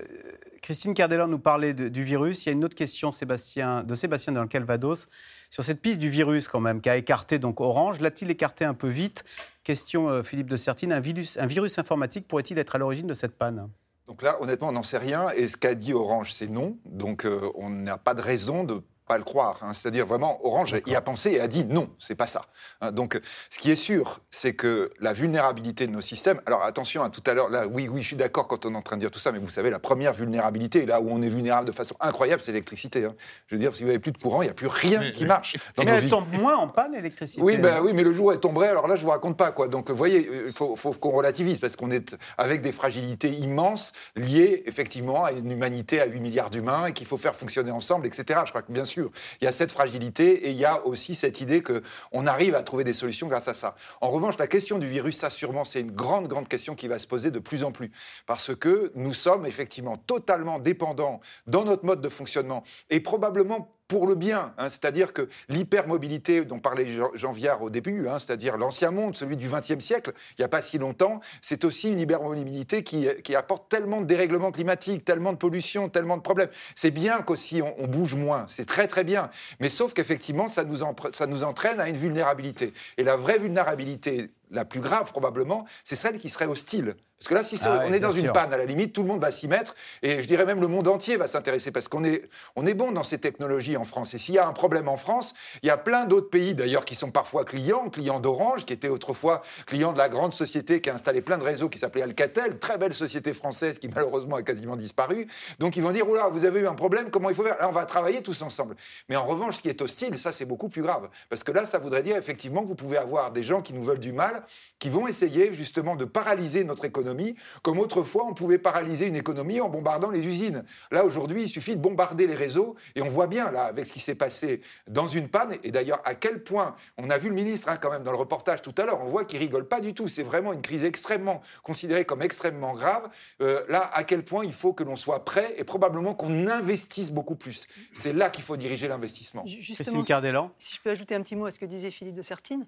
[0.63, 2.45] Christine Cardellan nous parlait du virus.
[2.45, 5.09] Il y a une autre question Sébastien, de Sébastien dans le Calvados
[5.51, 8.01] sur cette piste du virus quand même, qui a écarté donc Orange.
[8.01, 9.25] L'a-t-il écarté un peu vite?
[9.65, 10.93] Question euh, Philippe de Sertine.
[10.93, 13.69] Un virus, un virus informatique pourrait-il être à l'origine de cette panne?
[14.07, 15.29] Donc là, honnêtement, on n'en sait rien.
[15.31, 16.79] Et ce qu'a dit Orange, c'est non.
[16.85, 19.59] Donc on n'a pas de raison de pas le croire.
[19.63, 19.73] Hein.
[19.73, 22.47] C'est-à-dire vraiment, Orange y a pensé et a dit non, c'est pas ça.
[22.81, 22.93] Hein.
[22.93, 23.21] Donc,
[23.51, 26.41] ce qui est sûr, c'est que la vulnérabilité de nos systèmes.
[26.47, 28.75] Alors attention, à hein, tout à l'heure, là, oui, oui, je suis d'accord quand on
[28.75, 31.09] est en train de dire tout ça, mais vous savez, la première vulnérabilité, là où
[31.11, 33.05] on est vulnérable de façon incroyable, c'est l'électricité.
[33.49, 35.25] Je veux dire, si vous n'avez plus de courant, il n'y a plus rien qui
[35.25, 35.57] marche.
[35.79, 37.43] mais elle tombe moins en panne, l'électricité.
[37.43, 39.51] Oui, ben, oui, mais le jour où elle tomberait, alors là, je vous raconte pas
[39.51, 39.67] quoi.
[39.67, 43.93] Donc, vous voyez, il faut, faut qu'on relativise parce qu'on est avec des fragilités immenses
[44.15, 48.07] liées effectivement à une humanité à 8 milliards d'humains et qu'il faut faire fonctionner ensemble,
[48.07, 48.41] etc.
[48.45, 49.00] Je crois que bien sûr,
[49.41, 52.63] il y a cette fragilité et il y a aussi cette idée qu'on arrive à
[52.63, 53.75] trouver des solutions grâce à ça.
[54.01, 56.99] En revanche, la question du virus, ça sûrement, c'est une grande, grande question qui va
[56.99, 57.91] se poser de plus en plus.
[58.27, 64.07] Parce que nous sommes effectivement totalement dépendants dans notre mode de fonctionnement et probablement pour
[64.07, 64.55] le bien.
[64.57, 64.69] Hein.
[64.69, 69.49] c'est-à-dire que l'hypermobilité dont parlait Jean Viard au début, hein, c'est-à-dire l'ancien monde, celui du
[69.49, 73.69] XXe siècle, il n'y a pas si longtemps, c'est aussi une hypermobilité qui, qui, apporte
[73.69, 76.51] tellement de dérèglements climatiques, tellement de pollution, tellement de problèmes.
[76.77, 79.29] C'est bien qu'aussi on, bouge moins, c'est très très bien.
[79.59, 80.79] Mais sauf qu'effectivement, ça nous,
[81.11, 82.73] ça nous entraîne à une vulnérabilité.
[82.97, 86.97] Et la vraie vulnérabilité la plus grave probablement, c'est celle qui serait hostile.
[87.21, 89.09] Parce que là, si ah on est dans une panne, à la limite, tout le
[89.09, 92.03] monde va s'y mettre, et je dirais même le monde entier va s'intéresser, parce qu'on
[92.03, 94.15] est, on est bon dans ces technologies en France.
[94.15, 96.87] Et s'il y a un problème en France, il y a plein d'autres pays, d'ailleurs,
[96.87, 100.89] qui sont parfois clients, clients d'Orange, qui était autrefois clients de la grande société qui
[100.89, 104.43] a installé plein de réseaux, qui s'appelait Alcatel, très belle société française qui malheureusement a
[104.43, 105.27] quasiment disparu.
[105.59, 107.59] Donc ils vont dire, oula, vous avez eu un problème, comment il faut faire?
[107.59, 108.77] Là, on va travailler tous ensemble.
[109.11, 111.11] Mais en revanche, ce qui est hostile, ça, c'est beaucoup plus grave.
[111.29, 113.83] Parce que là, ça voudrait dire effectivement que vous pouvez avoir des gens qui nous
[113.83, 114.40] veulent du mal,
[114.79, 119.61] qui vont essayer justement de paralyser notre économie, comme autrefois on pouvait paralyser une économie
[119.61, 120.65] en bombardant les usines.
[120.91, 123.93] Là, aujourd'hui, il suffit de bombarder les réseaux, et on voit bien, là, avec ce
[123.93, 127.35] qui s'est passé dans une panne, et d'ailleurs à quel point, on a vu le
[127.35, 129.81] ministre hein, quand même dans le reportage tout à l'heure, on voit qu'il rigole pas
[129.81, 133.09] du tout, c'est vraiment une crise extrêmement, considérée comme extrêmement grave.
[133.41, 137.11] Euh, là, à quel point il faut que l'on soit prêt, et probablement qu'on investisse
[137.11, 137.67] beaucoup plus.
[137.93, 139.45] C'est là qu'il faut diriger l'investissement.
[139.47, 140.13] Justement, si,
[140.59, 142.67] si je peux ajouter un petit mot à ce que disait Philippe de Sertine,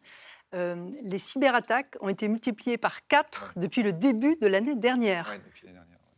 [0.55, 5.37] euh, les cyberattaques ont été multipliées par 4 depuis le début de l'année dernière.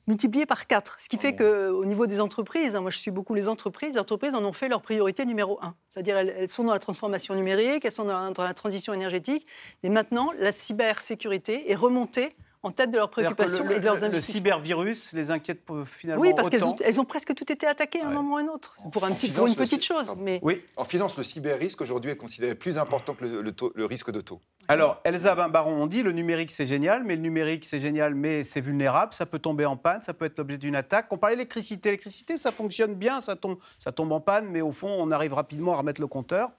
[0.06, 0.96] Multipliées par 4.
[1.00, 4.00] Ce qui fait qu'au niveau des entreprises, hein, moi je suis beaucoup les entreprises, les
[4.00, 5.74] entreprises en ont fait leur priorité numéro 1.
[5.88, 9.46] C'est-à-dire elles, sont dans la transformation numérique, elles sont dans la transition énergétique.
[9.82, 14.12] Mais maintenant, la cybersécurité est remontée en tête de leurs préoccupations et de leurs investissements.
[14.12, 18.10] Le cybervirus les inquiète finalement Oui, parce qu'elles ont, presque toutes été attaquées à un
[18.10, 20.14] moment ou à un autre, pour, un petit, pour une petite chose.
[20.18, 20.40] Mais...
[20.42, 23.42] Oui, en finance, le cyber-risque aujourd'hui est considéré plus important que le,
[23.74, 24.40] le, risque de taux.
[24.68, 28.44] Alors, Elsa Baron, on dit le numérique c'est génial, mais le numérique c'est génial, mais
[28.44, 31.06] c'est vulnérable, ça peut tomber en panne, ça peut être l'objet d'une attaque.
[31.10, 31.90] On parlait d'électricité.
[31.90, 35.34] L'électricité, ça fonctionne bien, ça tombe, ça tombe en panne, mais au fond, on arrive
[35.34, 36.50] rapidement à remettre le compteur.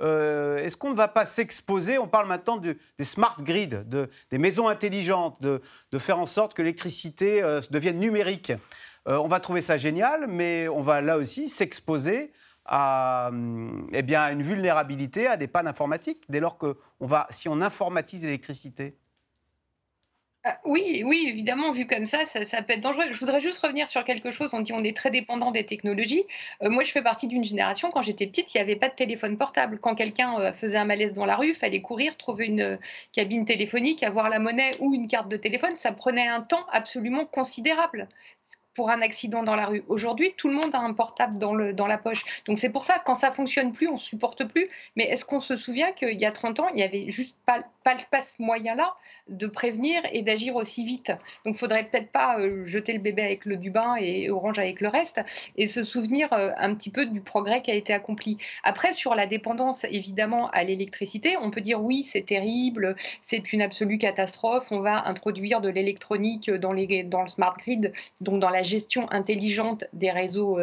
[0.00, 4.38] Euh, est-ce qu'on ne va pas s'exposer On parle maintenant des smart grids, de, des
[4.38, 5.60] maisons intelligentes, de,
[5.98, 8.52] faire en sorte que l'électricité euh, devienne numérique.
[9.08, 12.32] Euh, on va trouver ça génial, mais on va là aussi s'exposer
[12.64, 13.30] à,
[13.92, 17.60] eh bien, une vulnérabilité, à des pannes informatiques, dès lors que on va, si on
[17.60, 18.96] informatise l'électricité.
[20.42, 23.04] Ah, oui, oui, évidemment, vu comme ça, ça, peut être dangereux.
[23.10, 24.48] Je voudrais juste revenir sur quelque chose.
[24.54, 26.24] On dit on est très dépendant des technologies.
[26.62, 28.94] Euh, moi, je fais partie d'une génération, quand j'étais petite, il n'y avait pas de
[28.94, 29.78] téléphone portable.
[29.78, 32.76] Quand quelqu'un euh, faisait un malaise dans la rue, il fallait courir, trouver une euh,
[33.12, 35.76] cabine téléphonique, avoir la monnaie ou une carte de téléphone.
[35.76, 38.08] Ça prenait un temps absolument considérable
[38.80, 39.84] pour un accident dans la rue.
[39.88, 42.24] Aujourd'hui, tout le monde a un portable dans, la poche.
[42.46, 44.70] Donc c'est pour ça, quand ça fonctionne plus, on supporte plus.
[44.96, 47.58] Mais est-ce qu'on se souvient qu'il y a 30 ans, il n'y avait juste pas,
[47.84, 48.94] pas, ce moyen-là
[49.28, 51.08] de prévenir et d'agir aussi vite?
[51.44, 54.58] Donc il faudrait peut-être pas euh, jeter le bébé avec le du bain et Orange
[54.58, 55.20] avec le reste,
[55.58, 58.38] et se souvenir euh, un petit peu du progrès qui a été accompli.
[58.64, 63.60] Après, sur la dépendance, évidemment, à l'électricité, on peut dire oui, c'est terrible, c'est une
[63.60, 66.72] absolue catastrophe, on va introduire de l'électronique dans,
[67.04, 70.58] dans le smart grid, donc dans la gestion intelligente des réseaux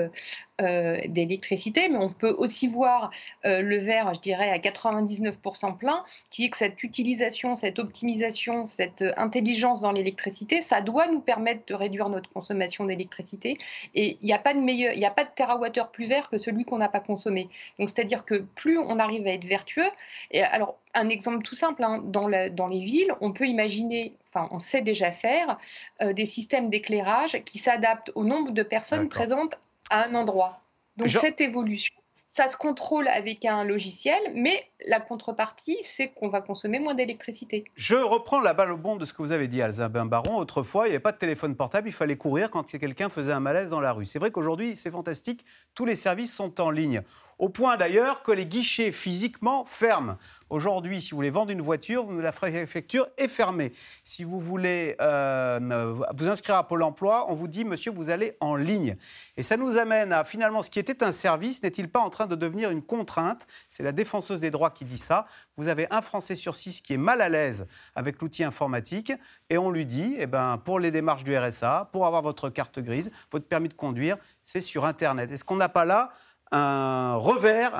[0.61, 3.11] euh, euh, d'électricité, mais on peut aussi voir
[3.45, 8.65] euh, le verre, je dirais, à 99% plein, qui est que cette utilisation, cette optimisation,
[8.65, 13.57] cette intelligence dans l'électricité, ça doit nous permettre de réduire notre consommation d'électricité.
[13.95, 16.29] Et il n'y a pas de meilleur, il n'y a pas de terawattheure plus vert
[16.29, 17.49] que celui qu'on n'a pas consommé.
[17.79, 19.89] Donc c'est-à-dire que plus on arrive à être vertueux,
[20.31, 24.47] et alors un exemple tout simple, hein, dans, dans, les villes, on peut imaginer, enfin
[24.51, 25.57] on sait déjà faire,
[26.01, 29.57] euh, des systèmes d'éclairage qui s'adaptent au nombre de personnes présentes
[29.89, 30.62] à un endroit.
[30.97, 31.93] Donc cette évolution,
[32.28, 37.63] ça se contrôle avec un logiciel, mais la contrepartie, c'est qu'on va consommer moins d'électricité.
[37.76, 40.38] Je reprends la balle au bon de ce que vous avez dit, Alzabin Baron.
[40.38, 43.39] Autrefois, il n'y avait pas de téléphone portable, il fallait courir quand quelqu'un faisait un
[43.39, 44.06] malaise dans la rue.
[44.06, 47.02] C'est vrai qu'aujourd'hui, c'est fantastique, tous les services sont en ligne.
[47.39, 50.17] Au point d'ailleurs que les guichets physiquement ferment.
[50.50, 53.73] Aujourd'hui, si vous voulez vendre une voiture, la préfecture est fermée.
[54.04, 58.38] Si vous voulez euh, vous inscrire à Pôle emploi, on vous dit, monsieur, vous allez
[58.39, 58.95] en ligne.
[59.36, 62.26] Et ça nous amène à finalement, ce qui était un service n'est-il pas en train
[62.26, 63.45] de devenir une contrainte?
[63.69, 65.28] C'est la défenseuse des droits qui dit ça.
[65.58, 69.12] Vous avez un Français sur six qui est mal à l'aise avec l'outil informatique
[69.52, 72.80] et on lui dit, eh ben, pour les démarches du RSA, pour avoir votre carte
[72.80, 75.30] grise, votre permis de conduire, c'est sur Internet.
[75.30, 76.10] Est-ce qu'on n'a pas là
[76.51, 77.73] un revers,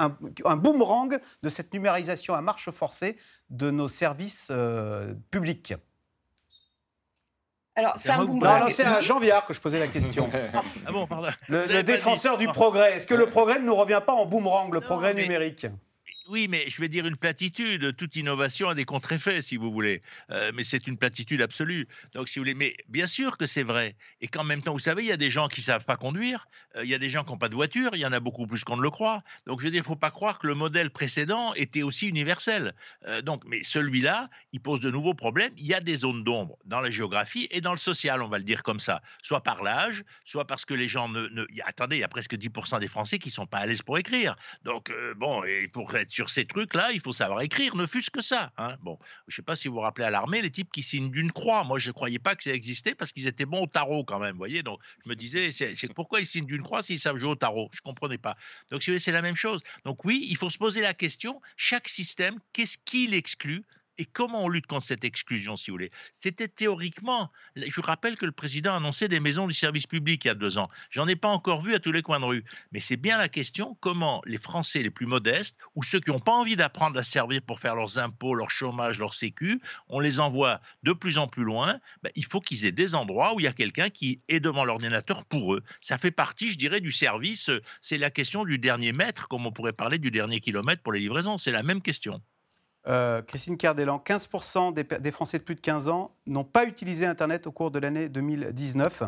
[0.45, 3.17] un, boomerang de cette numérisation à marche forcée
[3.49, 5.73] de nos services euh, publics
[7.77, 8.69] alors, c'est un boomerang.
[8.71, 10.27] c'est à Jean Viard que je posais la question.
[10.88, 11.27] ah bon, pardon.
[11.47, 12.93] Le, défenseur du progrès.
[12.93, 15.67] Est-ce que le progrès ne nous revient pas en boomerang, le progrès numérique?
[16.29, 17.95] Oui, mais je vais dire une platitude.
[17.95, 20.01] Toute innovation a des contre-effets, si vous voulez.
[20.31, 21.87] Euh, mais c'est une platitude absolue.
[22.13, 23.95] Donc, si vous voulez, mais bien sûr que c'est vrai.
[24.21, 26.47] Et qu'en même temps, vous savez, il y a des gens qui savent pas conduire.
[26.75, 27.91] Euh, il y a des gens qui n'ont pas de voiture.
[27.93, 29.23] Il y en a beaucoup plus qu'on ne le croit.
[29.45, 32.73] Donc, je veux dire, il faut pas croire que le modèle précédent était aussi universel.
[33.07, 35.53] Euh, donc, mais celui-là, il pose de nouveaux problèmes.
[35.57, 38.37] Il y a des zones d'ombre dans la géographie et dans le social, on va
[38.37, 39.01] le dire comme ça.
[39.21, 42.79] Soit par l'âge, soit parce que les gens ne, attendez, il y a presque 10%
[42.79, 44.35] des Français qui sont pas à l'aise pour écrire.
[44.63, 48.23] Donc, bon, et pour être sur ces trucs-là, il faut savoir écrire, ne fût-ce que
[48.23, 48.51] ça.
[48.58, 48.75] Hein.
[48.82, 51.12] Bon, je ne sais pas si vous vous rappelez à l'armée, les types qui signent
[51.12, 51.63] d'une croix.
[51.63, 54.17] Moi, je ne croyais pas que ça existait parce qu'ils étaient bons au tarot quand
[54.17, 54.63] même, vous voyez.
[54.63, 57.69] Donc, je me disais, c'est pourquoi ils signent d'une croix s'ils savent jouer au tarot?
[57.71, 58.36] Je ne comprenais pas.
[58.71, 59.62] Donc, si c'est la même chose.
[59.86, 63.63] Donc, oui, il faut se poser la question, chaque système, qu'est-ce qu'il exclut
[63.97, 67.31] et comment on lutte contre cette exclusion, si vous voulez C'était théoriquement.
[67.55, 70.31] Je vous rappelle que le président a annoncé des maisons du service public il y
[70.31, 70.67] a deux ans.
[70.89, 72.43] J'en ai pas encore vu à tous les coins de rue.
[72.71, 76.19] Mais c'est bien la question comment les Français les plus modestes ou ceux qui n'ont
[76.19, 80.19] pas envie d'apprendre à servir pour faire leurs impôts, leur chômage, leur sécu, on les
[80.19, 81.79] envoie de plus en plus loin.
[82.03, 84.65] Ben, il faut qu'ils aient des endroits où il y a quelqu'un qui est devant
[84.65, 85.63] l'ordinateur pour eux.
[85.81, 87.49] Ça fait partie, je dirais, du service.
[87.81, 90.99] C'est la question du dernier mètre, comme on pourrait parler du dernier kilomètre pour les
[90.99, 91.38] livraisons.
[91.38, 92.21] C'est la même question.
[92.88, 97.45] Euh, Christine Cardellan, 15% des, Français de plus de 15 ans n'ont pas utilisé Internet
[97.47, 99.04] au cours de l'année 2019.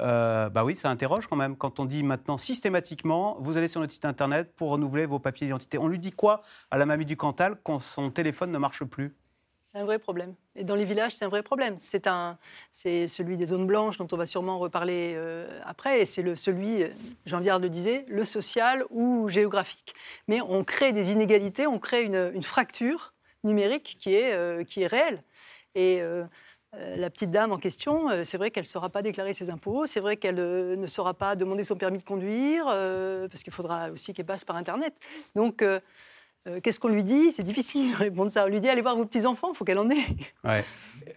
[0.00, 3.80] Euh, bah oui, ça interroge quand même quand on dit maintenant systématiquement, vous allez sur
[3.80, 5.76] notre site internet pour renouveler vos papiers d'identité.
[5.78, 9.16] On lui dit quoi à la mamie du Cantal quand son téléphone ne marche plus?
[9.70, 10.34] C'est un vrai problème.
[10.56, 11.74] Et dans les villages, c'est un vrai problème.
[11.78, 12.38] C'est un,
[12.72, 16.00] c'est celui des zones blanches dont on va sûrement reparler euh, après.
[16.00, 16.84] Et c'est le, celui,
[17.26, 19.94] Jean Viard le disait, le social ou géographique.
[20.26, 23.12] Mais on crée des inégalités, on crée une, fracture
[23.44, 25.22] numérique qui est, euh, qui est réelle.
[25.74, 26.24] Et euh,
[26.72, 30.00] la petite dame en question, c'est vrai qu'elle ne saura pas déclarer ses impôts, c'est
[30.00, 34.26] vrai qu'elle ne saura pas demander son permis de conduire, parce qu'il faudra aussi qu'elle
[34.26, 34.94] passe par Internet.
[35.34, 35.62] Donc,
[36.48, 37.32] euh, qu'est-ce qu'on lui dit?
[37.32, 38.44] C'est difficile de répondre ça.
[38.44, 40.06] On lui dit allez voir vos petits-enfants, il faut qu'elle en ait.
[40.44, 40.64] Ouais.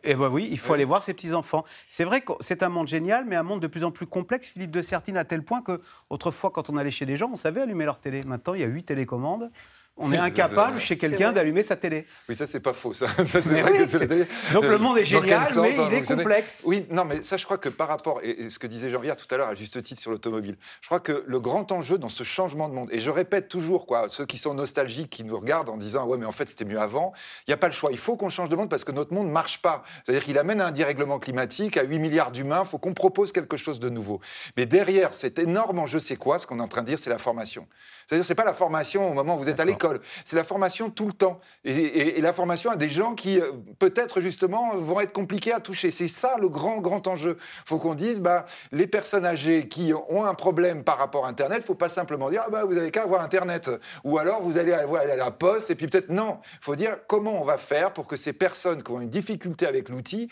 [0.03, 1.63] Et bah oui, il faut aller voir ses petits-enfants.
[1.87, 4.47] C'est vrai que c'est un monde génial, mais un monde de plus en plus complexe.
[4.49, 7.35] Philippe de Sertine, à tel point que autrefois, quand on allait chez les gens, on
[7.35, 8.23] savait allumer leur télé.
[8.23, 9.51] Maintenant, il y a huit télécommandes
[9.97, 12.05] on est incapable chez quelqu'un d'allumer sa télé.
[12.27, 13.07] Oui, ça, c'est pas faux, ça.
[14.53, 16.61] Donc le monde est génial, mais il est complexe.
[16.65, 19.27] Oui, non, mais ça, je crois que par rapport, et ce que disait Jean-Pierre tout
[19.33, 22.23] à l'heure, à juste titre sur l'automobile, je crois que le grand enjeu dans ce
[22.23, 25.69] changement de monde, et je répète toujours, quoi, ceux qui sont nostalgiques, qui nous regardent
[25.69, 27.13] en disant, ouais, mais en fait, c'était mieux avant,
[27.47, 27.91] il n'y a pas le choix.
[27.91, 29.83] Il faut qu'on change de monde parce que notre monde ne marche pas.
[30.03, 33.31] C'est-à-dire qu'il amène à un dérèglement climatique, à 8 milliards d'humains, il faut qu'on propose
[33.31, 34.19] quelque chose de nouveau.
[34.57, 36.39] Mais derrière cet énorme enjeu, c'est quoi?
[36.39, 37.67] Ce qu'on est en train de dire, c'est la formation.
[38.07, 39.90] C'est-à-dire, c'est pas la formation au moment où vous êtes à l'école,
[40.25, 41.39] c'est la formation tout le temps.
[41.63, 45.91] Et, la formation à des gens qui, euh, peut-être justement, vont être compliqués à toucher.
[45.91, 47.37] C'est ça le grand, grand enjeu.
[47.39, 51.29] Il faut qu'on dise, bah, les personnes âgées qui ont un problème par rapport à
[51.29, 53.71] Internet, il ne faut pas simplement dire, ah bah, vous avez qu'à avoir Internet.
[54.03, 56.39] Ou alors, vous allez aller à la poste, et puis peut-être, non.
[56.53, 59.65] Il faut dire comment on va faire pour que ces personnes qui ont une difficulté
[59.65, 60.29] avec l'outil,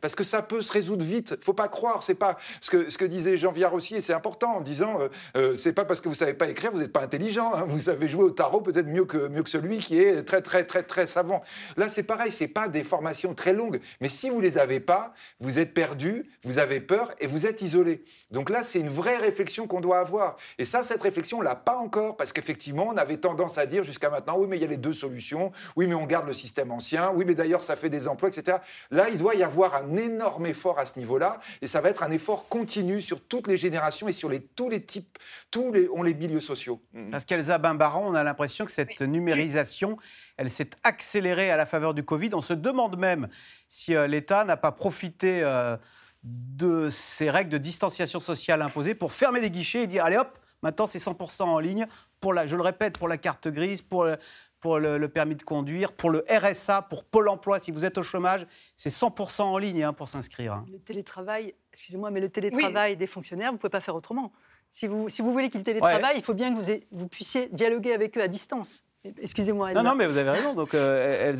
[0.00, 1.30] parce que ça peut se résoudre vite.
[1.30, 2.02] Il ne faut pas croire.
[2.02, 5.00] C'est pas ce que, ce que disait Jean Viard aussi, et c'est important, en disant,
[5.00, 7.52] euh, euh, c'est pas parce que vous ne savez pas écrire, vous n'êtes pas intelligent.
[7.54, 7.64] Hein.
[7.68, 10.42] Vous savez jouer au tarot, peut-être peut-être mieux que, mieux que celui qui est très,
[10.42, 11.42] très, très, très savant.
[11.76, 13.80] Là, c'est pareil, c'est pas des formations très longues.
[14.00, 17.62] Mais si vous les avez pas, vous êtes perdu, vous avez peur et vous êtes
[17.62, 18.04] isolé.
[18.30, 20.36] Donc là, c'est une vraie réflexion qu'on doit avoir.
[20.58, 23.82] Et ça, cette réflexion, on l'a pas encore, parce qu'effectivement, on avait tendance à dire
[23.82, 26.34] jusqu'à maintenant, oui, mais il y a les deux solutions, oui, mais on garde le
[26.34, 28.58] système ancien, oui, mais d'ailleurs, ça fait des emplois, etc.
[28.90, 32.02] Là, il doit y avoir un énorme effort à ce niveau-là, et ça va être
[32.02, 35.18] un effort continu sur toutes les générations et sur tous les types,
[35.50, 36.80] tous les, on les milieux sociaux.
[37.10, 39.96] Parce qu'Elsa Bimbaran, on a l'impression que cette numérisation,
[40.36, 42.30] elle s'est accélérée à la faveur du Covid.
[42.34, 43.28] On se demande même
[43.66, 45.76] si euh, l'État n'a pas profité euh,
[46.22, 50.38] de ces règles de distanciation sociale imposées pour fermer les guichets et dire allez hop,
[50.62, 51.86] maintenant c'est 100% en ligne,
[52.20, 54.18] pour la, je le répète, pour la carte grise, pour le,
[54.60, 58.02] pour le, permis de conduire, pour le RSA, pour Pôle emploi, si vous êtes au
[58.02, 60.52] chômage, c'est 100% en ligne hein, pour s'inscrire.
[60.52, 60.66] Hein.
[60.70, 64.32] Le télétravail, excusez-moi, mais le télétravail des fonctionnaires, vous ne pouvez pas faire autrement.
[64.68, 67.92] Si vous, si vous voulez qu'ils télétravaillent, il faut bien que vous, vous puissiez dialoguer
[67.92, 68.84] avec eux à distance.
[69.22, 69.72] Excusez-moi.
[69.72, 70.54] Non, non, mais vous avez raison.
[70.54, 71.32] Donc, euh,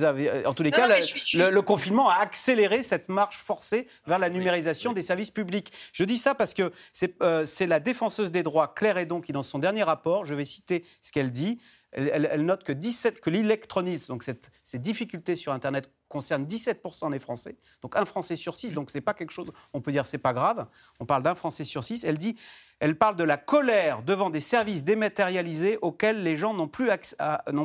[0.46, 5.02] en tous les cas, le, confinement a accéléré cette marche forcée vers la numérisation des
[5.02, 5.72] services publics.
[5.92, 9.42] Je dis ça parce que c'est euh, la défenseuse des droits, Claire Edon, qui, dans
[9.42, 11.58] son dernier rapport, je vais citer ce qu'elle dit,
[11.92, 14.24] elle, note que, 17, que l'électronisme, donc
[14.62, 17.56] ces difficultés sur Internet, concernent 17% des Français.
[17.82, 20.32] Donc un Français sur six, donc c'est pas quelque chose, on peut dire c'est pas
[20.32, 20.66] grave.
[21.00, 22.04] On parle d'un Français sur six.
[22.04, 22.36] Elle dit,
[22.80, 26.90] elle parle de la colère devant des services dématérialisés auxquels les gens n'ont plus,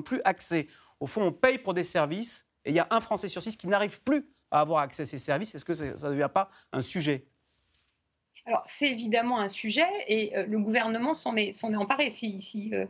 [0.05, 0.67] plus accès.
[0.99, 3.57] Au fond, on paye pour des services et il y a un Français sur six
[3.57, 5.55] qui n'arrive plus à avoir accès à ces services.
[5.55, 7.27] Est-ce que ça ne devient pas un sujet?
[8.45, 12.10] Alors, c'est évidemment un sujet et euh, le gouvernement s'en est, est emparé.
[12.10, 12.86] S'il euh,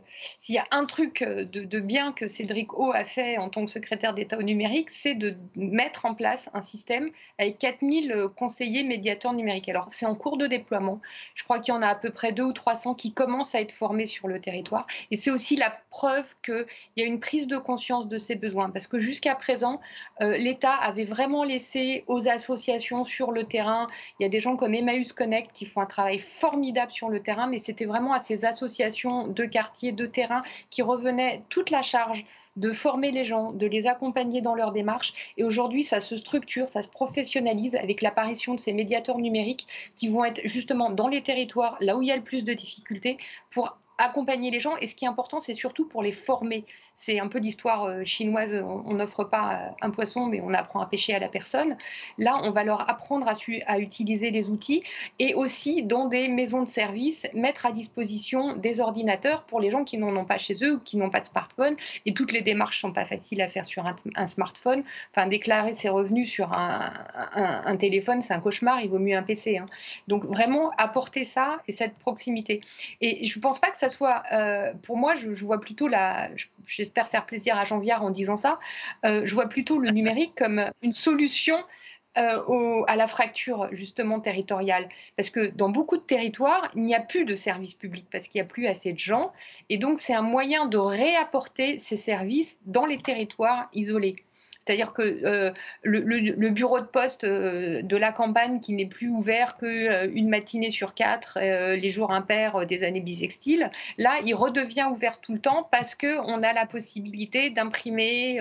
[0.48, 3.70] y a un truc euh, de, bien que Cédric O a fait en tant que
[3.70, 9.32] secrétaire d'État au numérique, c'est de mettre en place un système avec 4000 conseillers médiateurs
[9.32, 9.68] numériques.
[9.68, 11.00] Alors, c'est en cours de déploiement.
[11.36, 13.60] Je crois qu'il y en a à peu près 2 ou 300 qui commencent à
[13.60, 14.88] être formés sur le territoire.
[15.12, 18.70] Et c'est aussi la preuve qu'il y a une prise de conscience de ces besoins.
[18.70, 19.80] Parce que jusqu'à présent,
[20.20, 23.86] l'État avait vraiment laissé aux associations sur le terrain,
[24.18, 27.20] il y a des gens comme Emmaüs Connect, qui font un travail formidable sur le
[27.20, 31.82] terrain, mais c'était vraiment à ces associations de quartier, de terrain, qui revenaient toute la
[31.82, 32.24] charge
[32.56, 35.12] de former les gens, de les accompagner dans leur démarche.
[35.36, 40.08] Et aujourd'hui, ça se structure, ça se professionnalise avec l'apparition de ces médiateurs numériques qui
[40.08, 43.18] vont être justement dans les territoires, là où il y a le plus de difficultés,
[43.50, 44.76] pour accompagner les gens.
[44.78, 46.64] Et ce qui est important, c'est surtout pour les former.
[46.94, 48.54] C'est un peu l'histoire euh, chinoise.
[48.86, 51.76] On n'offre pas euh, un poisson, mais on apprend à pêcher à la personne.
[52.18, 54.82] Là, on va leur apprendre à, utiliser les outils
[55.18, 59.84] et aussi, dans des maisons de service, mettre à disposition des ordinateurs pour les gens
[59.84, 61.76] qui n'en ont pas chez eux ou qui n'ont pas de smartphone.
[62.06, 64.82] Et toutes les démarches sont pas faciles à faire sur un, smartphone.
[65.12, 66.92] Enfin, déclarer ses revenus sur un,
[67.34, 68.80] un, téléphone, c'est un cauchemar.
[68.80, 69.58] Il vaut mieux un PC.
[69.58, 69.66] Hein.
[70.08, 72.60] Donc, vraiment apporter ça et cette proximité.
[73.00, 76.30] Et je ne pense pas que ça soit, euh, pour moi, je, vois plutôt la,
[76.66, 78.58] j'espère faire plaisir à Jean Viard en disant ça,
[79.04, 81.56] euh, je vois plutôt le numérique comme une solution
[82.16, 84.88] euh, à la fracture justement territoriale.
[85.16, 88.40] Parce que dans beaucoup de territoires, il n'y a plus de services publics parce qu'il
[88.40, 89.32] n'y a plus assez de gens.
[89.68, 94.16] Et donc, c'est un moyen de réapporter ces services dans les territoires isolés.
[94.64, 99.56] C'est-à-dire que euh, le, bureau de poste euh, de la campagne qui n'est plus ouvert
[99.56, 105.20] qu'une euh, matinée sur quatre, les jours impairs des années bisextiles, là, il redevient ouvert
[105.20, 108.38] tout le temps parce qu'on a la possibilité d'imprimer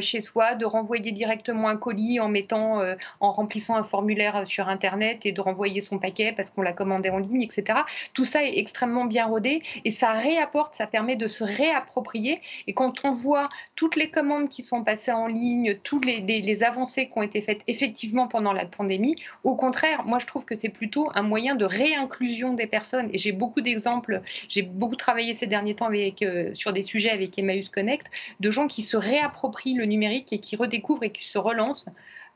[0.00, 2.82] chez soi, de renvoyer directement un colis en mettant,
[3.20, 7.10] en remplissant un formulaire sur Internet et de renvoyer son paquet parce qu'on l'a commandé
[7.10, 7.80] en ligne, etc.
[8.14, 12.40] Tout ça est extrêmement bien rodé et ça réapporte, ça permet de se réapproprier.
[12.66, 17.06] Et quand on voit toutes les commandes qui sont passées en ligne, toutes les, avancées
[17.06, 19.16] qui ont été faites effectivement pendant la pandémie.
[19.44, 23.08] Au contraire, moi je trouve que c'est plutôt un moyen de réinclusion des personnes.
[23.12, 27.38] Et j'ai beaucoup d'exemples, j'ai beaucoup travaillé ces derniers temps euh, sur des sujets avec
[27.38, 28.06] Emmaüs Connect,
[28.40, 31.86] de gens qui se réapproprient le numérique et qui redécouvrent et qui se relancent.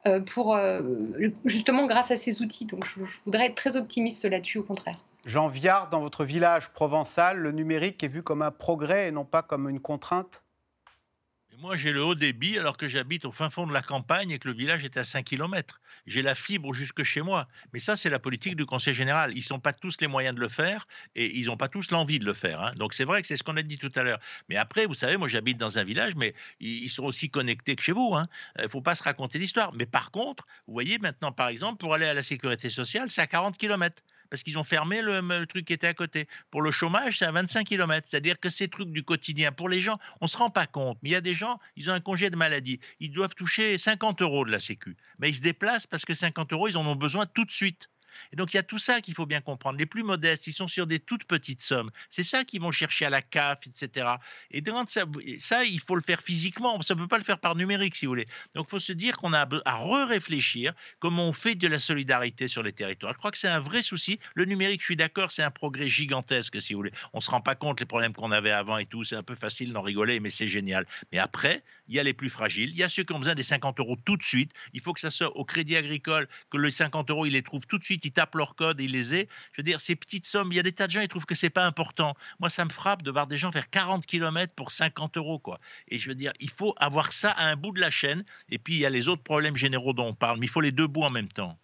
[0.06, 0.80] Euh, pour euh,
[1.44, 2.64] justement grâce à ces outils.
[2.64, 4.96] Donc je voudrais être très optimiste là-dessus, au contraire.
[5.26, 9.26] Jean Viard, dans votre village provençal, le numérique est vu comme un progrès et non
[9.26, 10.42] pas comme une contrainte?
[11.60, 14.38] Moi, j'ai le haut débit alors que j'habite au fin fond de la campagne et
[14.38, 15.80] que le village est à 5 km.
[16.06, 17.48] J'ai la fibre jusque chez moi.
[17.72, 19.32] Mais ça, c'est la politique du Conseil général.
[19.36, 22.18] Ils n'ont pas tous les moyens de le faire et ils n'ont pas tous l'envie
[22.18, 22.62] de le faire.
[22.62, 22.72] Hein.
[22.76, 24.20] Donc c'est vrai que c'est ce qu'on a dit tout à l'heure.
[24.48, 27.82] Mais après, vous savez, moi j'habite dans un village, mais ils sont aussi connectés que
[27.82, 28.14] chez vous.
[28.14, 28.26] Hein.
[28.58, 29.72] Il ne faut pas se raconter d'histoire.
[29.74, 33.20] Mais par contre, vous voyez maintenant, par exemple, pour aller à la sécurité sociale, c'est
[33.20, 36.28] à 40 km parce qu'ils ont fermé le, truc qui était à côté.
[36.50, 38.06] Pour le chômage, c'est à 25 km.
[38.08, 40.98] C'est-à-dire que ces trucs du quotidien, pour les gens, on ne se rend pas compte.
[41.02, 42.80] Mais il y a des gens, ils ont un congé de maladie.
[43.00, 44.96] Ils doivent toucher 50 euros de la Sécu.
[45.18, 47.90] Mais ils se déplacent parce que 50 euros, ils en ont besoin tout de suite.
[48.32, 49.78] Et donc il y a tout ça qu'il faut bien comprendre.
[49.78, 51.90] Les plus modestes, ils sont sur des toutes petites sommes.
[52.08, 54.08] C'est ça qu'ils vont chercher à la CAF, etc.
[54.50, 55.04] Et ça,
[55.38, 56.80] ça, il faut le faire physiquement.
[56.82, 58.26] Ça ne peut pas le faire par numérique, si vous voulez.
[58.54, 62.48] Donc il faut se dire qu'on a à re-réfléchir comment on fait de la solidarité
[62.48, 63.12] sur les territoires.
[63.12, 64.18] Je crois que c'est un vrai souci.
[64.34, 66.92] Le numérique, je suis d'accord, c'est un progrès gigantesque, si vous voulez.
[67.12, 69.04] On ne se rend pas compte les problèmes qu'on avait avant et tout.
[69.04, 70.86] C'est un peu facile d'en rigoler, mais c'est génial.
[71.12, 72.70] Mais après, il y a les plus fragiles.
[72.70, 74.52] Il y a ceux qui ont besoin des 50 euros tout de suite.
[74.72, 77.66] Il faut que ça soit au crédit agricole, que les 50 euros, ils les trouvent
[77.66, 79.28] tout de suite, ils tapent leur code et ils les aient.
[79.52, 81.26] Je veux dire, ces petites sommes, il y a des tas de gens, ils trouvent
[81.26, 82.14] que c'est pas important.
[82.40, 85.60] Moi, ça me frappe de voir des gens faire 40 km pour 50 euros, quoi.
[85.88, 88.24] Et je veux dire, il faut avoir ça à un bout de la chaîne.
[88.48, 90.60] Et puis, il y a les autres problèmes généraux dont on parle, mais il faut
[90.60, 91.56] les deux bouts en même temps.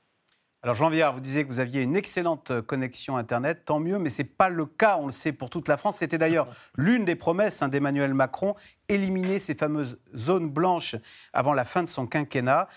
[0.62, 3.98] Alors Jean Viard, vous disiez que vous aviez une excellente euh, connexion Internet, tant mieux,
[3.98, 5.98] mais ce n'est pas le cas, on le sait, pour toute la France.
[5.98, 8.56] C'était d'ailleurs l'une des promesses hein, d'Emmanuel Macron,
[8.88, 10.96] éliminer ces fameuses zones blanches
[11.32, 12.68] avant la fin de son quinquennat.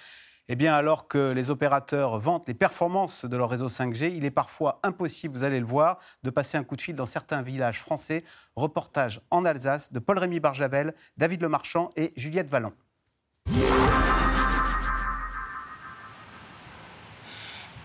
[0.51, 4.31] Eh bien, alors que les opérateurs vantent les performances de leur réseau 5G, il est
[4.31, 7.79] parfois impossible, vous allez le voir, de passer un coup de fil dans certains villages
[7.79, 8.23] français.
[8.55, 12.73] Reportage en Alsace de Paul-Rémy Barjavel, David Lemarchand et Juliette Vallon.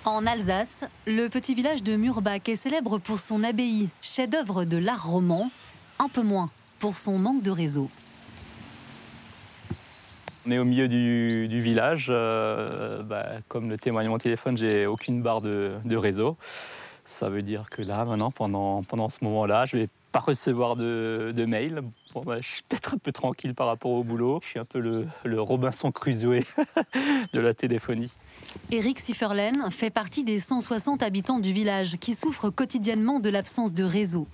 [0.07, 5.07] En Alsace, le petit village de Murbach est célèbre pour son abbaye, chef-d'œuvre de l'art
[5.07, 5.51] roman,
[5.99, 7.91] un peu moins pour son manque de réseau.
[10.47, 12.09] On est au milieu du, village.
[12.11, 16.37] Euh, bah, comme le témoigne mon téléphone, j'ai aucune barre de, réseau.
[17.07, 21.33] Ça veut dire que là, maintenant, pendant, pendant ce moment-là, je vais pas recevoir de,
[21.35, 21.81] de mail.
[22.25, 24.41] Bah, je suis peut-être un peu tranquille par rapport au boulot.
[24.43, 26.45] Je suis un peu le, le Robinson Crusoe
[27.33, 28.11] de la téléphonie.
[28.71, 33.85] Éric Sifferlen fait partie des 160 habitants du village qui souffrent quotidiennement de l'absence de
[33.85, 34.27] réseau.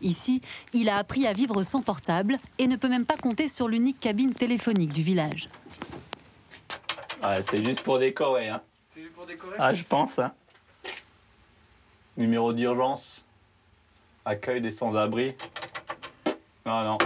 [0.00, 0.40] Ici,
[0.72, 4.00] il a appris à vivre sans portable et ne peut même pas compter sur l'unique
[4.00, 5.48] cabine téléphonique du village.
[7.50, 8.48] c'est juste pour décorer.
[8.48, 8.60] Hein.
[8.90, 10.18] C'est juste pour décorer Ah, je pense.
[10.18, 10.32] Hein.
[12.16, 13.26] Numéro d'urgence.
[14.24, 15.34] Accueil des sans-abri.
[16.64, 16.98] Non, non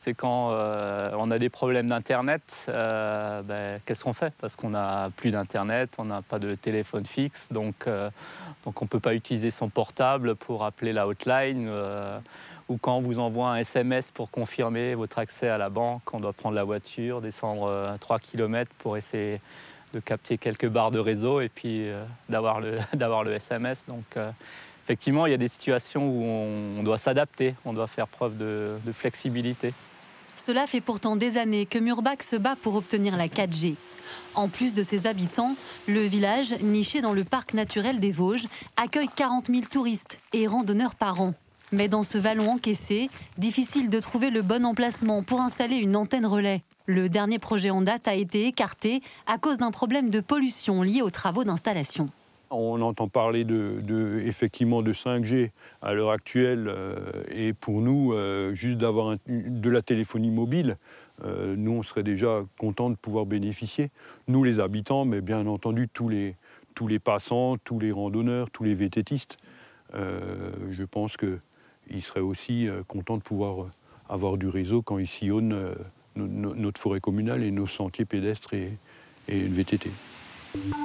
[0.00, 4.32] c'est quand euh, on a des problèmes d'Internet, euh, ben, qu'est-ce qu'on fait?
[4.40, 8.08] Parce qu'on n'a plus d'Internet, on n'a pas de téléphone fixe, donc, euh,
[8.64, 11.70] donc on ne peut pas utiliser son portable pour appeler la hotline,
[12.70, 16.20] ou quand on vous envoie un SMS pour confirmer votre accès à la banque, on
[16.20, 19.42] doit prendre la voiture, descendre 3 km pour essayer
[19.92, 21.90] de capter quelques barres de réseau et puis
[22.30, 23.84] d'avoir le, le SMS.
[23.86, 24.16] Donc
[24.84, 28.92] effectivement, il y a des situations où on, doit s'adapter, on doit faire preuve de
[28.94, 29.74] flexibilité.
[30.40, 33.74] Cela fait pourtant des années que Murbach se bat pour obtenir la 4G.
[34.34, 35.54] En plus de ses habitants,
[35.86, 38.46] le village, niché dans le parc naturel des Vosges,
[38.78, 41.34] accueille 40 000 touristes et randonneurs par an.
[41.72, 46.24] Mais dans ce vallon encaissé, difficile de trouver le bon emplacement pour installer une antenne
[46.24, 46.62] relais.
[46.86, 51.02] Le dernier projet en date a été écarté à cause d'un problème de pollution lié
[51.02, 52.08] aux travaux d'installation.
[52.52, 53.46] On entend parler
[54.26, 55.50] effectivement de 5G
[55.82, 56.96] à l'heure actuelle euh,
[57.30, 60.76] et pour nous, euh, juste d'avoir de la téléphonie mobile,
[61.24, 63.90] euh, nous on serait déjà contents de pouvoir bénéficier.
[64.26, 66.34] Nous les habitants, mais bien entendu tous les,
[66.74, 69.36] tous les passants, tous les randonneurs, tous les vététistes.
[69.94, 73.66] je pense qu'ils seraient aussi contents de pouvoir
[74.08, 75.56] avoir du réseau quand ils sillonnent
[76.16, 78.76] notre forêt communale et nos sentiers pédestres et,
[79.28, 79.90] et le VTT.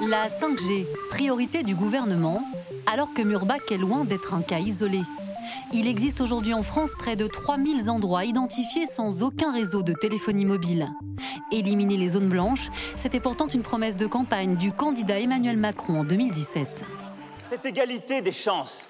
[0.00, 2.40] La 5G, priorité du gouvernement,
[2.86, 5.00] alors que Murbach est loin d'être un cas isolé.
[5.72, 10.44] Il existe aujourd'hui en France près de 3000 endroits identifiés sans aucun réseau de téléphonie
[10.44, 10.86] mobile.
[11.50, 16.04] Éliminer les zones blanches, c'était pourtant une promesse de campagne du candidat Emmanuel Macron en
[16.04, 16.84] 2017.
[17.50, 18.86] Cette égalité des chances,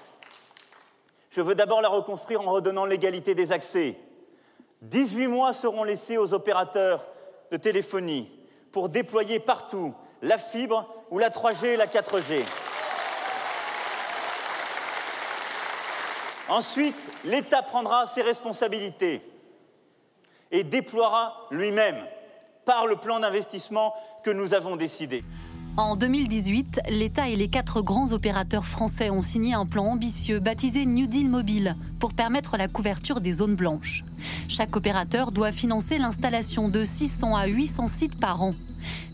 [1.31, 3.97] je veux d'abord la reconstruire en redonnant l'égalité des accès.
[4.83, 7.03] 18 mois seront laissés aux opérateurs
[7.51, 8.29] de téléphonie
[8.71, 12.43] pour déployer partout la fibre ou la 3G et la 4G.
[16.49, 16.95] Ensuite,
[17.25, 19.21] l'État prendra ses responsabilités
[20.51, 21.97] et déploiera lui-même
[22.63, 23.93] par le plan d'investissement
[24.23, 25.23] que nous avons décidé.
[25.79, 30.87] En 2018, l'État et les quatre grands opérateurs français ont signé un plan ambitieux baptisé
[30.87, 34.03] New Deal Mobile pour permettre la couverture des zones blanches.
[34.47, 38.55] Chaque opérateur doit financer l'installation de 600 à 800 sites par an.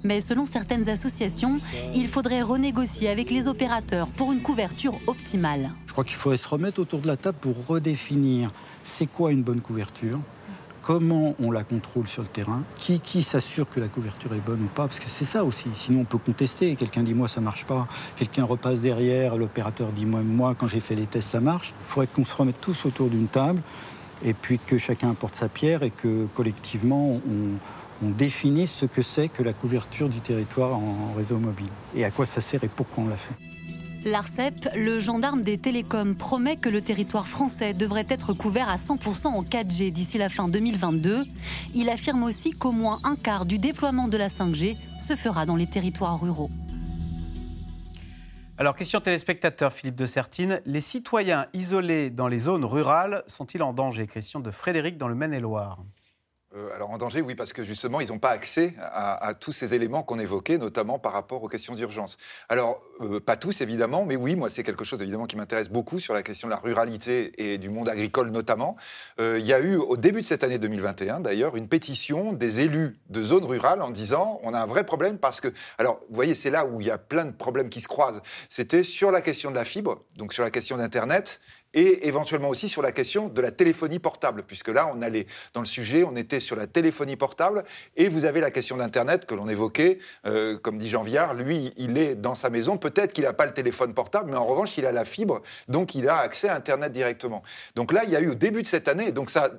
[0.06, 1.60] Mais selon certaines associations,
[1.96, 5.70] il faudrait renégocier avec les opérateurs pour une couverture optimale.
[5.86, 8.48] Je crois qu'il faudrait se remettre autour de la table pour redéfinir
[8.86, 10.20] c'est quoi une bonne couverture,
[10.84, 14.62] comment on la contrôle sur le terrain, qui, qui s'assure que la couverture est bonne
[14.62, 15.70] ou pas, parce que c'est ça aussi.
[15.76, 16.76] Sinon, on peut contester.
[16.76, 20.82] Quelqu'un dit moi ça marche pas, quelqu'un repasse derrière, l'opérateur dit moi, moi quand j'ai
[20.82, 21.74] fait les tests ça marche.
[21.88, 23.62] Il faudrait qu'on se remette tous autour d'une table
[24.24, 27.58] et puis que chacun apporte sa pierre et que collectivement on
[28.04, 32.12] on définisse ce que c'est que la couverture du territoire en réseau mobile et à
[32.12, 33.53] quoi ça sert et pourquoi on l'a fait.
[34.06, 39.28] L'ARCEP, le gendarme des télécoms, promet que le territoire français devrait être couvert à 100%
[39.28, 41.24] en 4G d'ici la fin 2022.
[41.74, 45.56] Il affirme aussi qu'au moins un quart du déploiement de la 5G se fera dans
[45.56, 46.50] les territoires ruraux.
[48.58, 50.62] Alors, question téléspectateur, Philippe de Sertine.
[50.66, 54.06] Les citoyens isolés dans les zones rurales sont-ils en danger?
[54.06, 55.80] Question de Frédéric dans le Maine-et-Loire.
[56.56, 59.74] Euh, alors en danger, oui, parce que justement, ils n'ont pas accès à, tous ces
[59.74, 62.18] éléments qu'on évoquait, notamment par rapport aux questions d'urgence.
[62.50, 66.00] Alors, euh, pas tous, évidemment, mais oui, moi, c'est quelque chose, évidemment, qui m'intéresse beaucoup
[66.00, 68.76] sur la question de la ruralité et du monde agricole, notamment.
[69.20, 72.62] Euh, il y a eu, au début de cette année 2021, d'ailleurs, une pétition des
[72.62, 75.48] élus de zones rurales en disant, on a un vrai problème parce que...
[75.80, 78.22] Alors, vous voyez, c'est là où il y a plein de problèmes qui se croisent.
[78.50, 81.42] C'était sur la question de la fibre, donc sur la question d'Internet,
[81.74, 85.62] et éventuellement aussi sur la question de la téléphonie portable, puisque là, on allait dans
[85.62, 87.64] le sujet, on était sur la téléphonie portable,
[87.96, 91.74] et vous avez la question d'Internet que l'on évoquait, euh, comme dit Jean Viard, lui,
[91.78, 94.78] il est dans sa maison, peut-être qu'il n'a pas le téléphone portable, mais en revanche,
[94.78, 97.44] il a la fibre, donc il a accès à Internet directement.
[97.76, 99.50] Donc là, il y a eu au début de cette année, donc ça,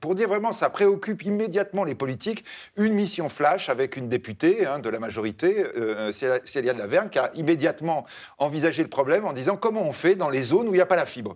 [0.00, 2.44] pour dire vraiment, ça préoccupe immédiatement les politiques,
[2.76, 6.12] une mission flash avec une députée hein, de la majorité, euh,
[6.44, 8.04] Célia de Laverne, qui a immédiatement
[8.38, 10.86] envisagé le problème en disant comment on fait dans les zones où il n'y a
[10.86, 11.34] pas la fibre?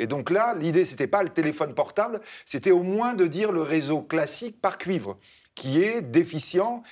[0.00, 3.60] Et donc là, l'idée, c'était pas le téléphone portable, c'était au moins de dire le
[3.60, 5.18] réseau classique par cuivre
[5.54, 6.82] qui est déficient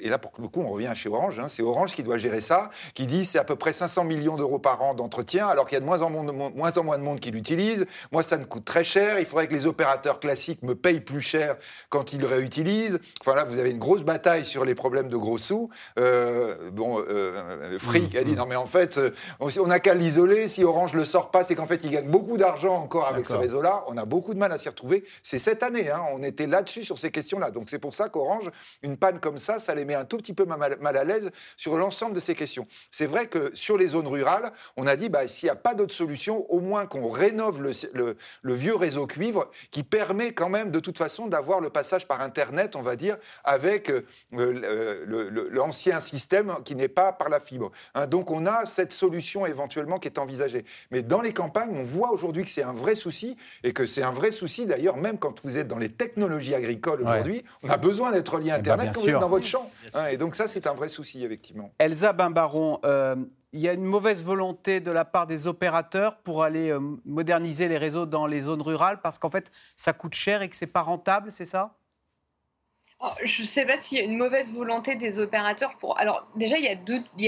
[0.00, 1.38] et là, pour le coup, on revient chez Orange.
[1.38, 1.48] Hein.
[1.48, 4.58] c'est Orange qui doit gérer ça, qui dit c'est à peu près 500 millions d'euros
[4.58, 7.86] par an d'entretien, alors qu'il y a de moins en, moins, de monde qui l'utilise.
[8.12, 9.18] Moi, ça me coûte très cher.
[9.18, 11.56] Il faudrait que les opérateurs classiques me payent plus cher
[11.88, 12.98] quand ils le réutilisent.
[13.22, 15.70] Enfin là, vous avez une grosse bataille sur les problèmes de gros sous.
[15.98, 18.36] Euh, bon, euh, Frick a dit mmh.
[18.36, 20.46] non, mais en fait, euh, on n'a qu'à l'isoler.
[20.46, 23.34] Si Orange le sort pas, c'est qu'en fait, il gagne beaucoup d'argent encore avec ce
[23.34, 23.84] réseau-là.
[23.86, 25.04] On a beaucoup de mal à s'y retrouver.
[25.22, 25.90] C'est cette année.
[25.90, 27.50] Hein, on était là-dessus sur ces questions-là.
[27.50, 28.50] Donc c'est pour ça qu'Orange,
[28.82, 31.76] une panne comme ça, ça les met un tout petit peu mal, à l'aise sur
[31.76, 32.66] l'ensemble de ces questions.
[32.90, 35.74] C'est vrai que sur les zones rurales, on a dit, bah, s'il n'y a pas
[35.74, 40.80] d'autre solution, au moins qu'on rénove le, vieux réseau cuivre qui permet quand même de
[40.80, 46.74] toute façon d'avoir le passage par Internet, on va dire, avec euh, l'ancien système qui
[46.74, 47.70] n'est pas par la fibre.
[47.94, 48.06] Hein.
[48.06, 50.64] donc on a cette solution éventuellement qui est envisagée.
[50.90, 54.02] Mais dans les campagnes, on voit aujourd'hui que c'est un vrai souci et que c'est
[54.02, 57.76] un vrai souci d'ailleurs, même quand vous êtes dans les technologies agricoles aujourd'hui, on a
[57.76, 59.70] besoin d'être relié à eh ben, Internet quand vous êtes dans votre champ.
[59.94, 61.72] Hein, et donc ça, c'est un vrai souci, effectivement.
[61.78, 63.16] Elsa Bimbaron, euh,
[63.52, 67.68] il y a une mauvaise volonté de la part des opérateurs pour aller euh, moderniser
[67.68, 70.66] les réseaux dans les zones rurales parce qu'en fait, ça coûte cher et que c'est
[70.66, 71.74] pas rentable, c'est ça?
[72.98, 75.98] Oh, je ne sais pas s'il y a une mauvaise volonté des opérateurs pour.
[75.98, 76.68] Alors, déjà, il y,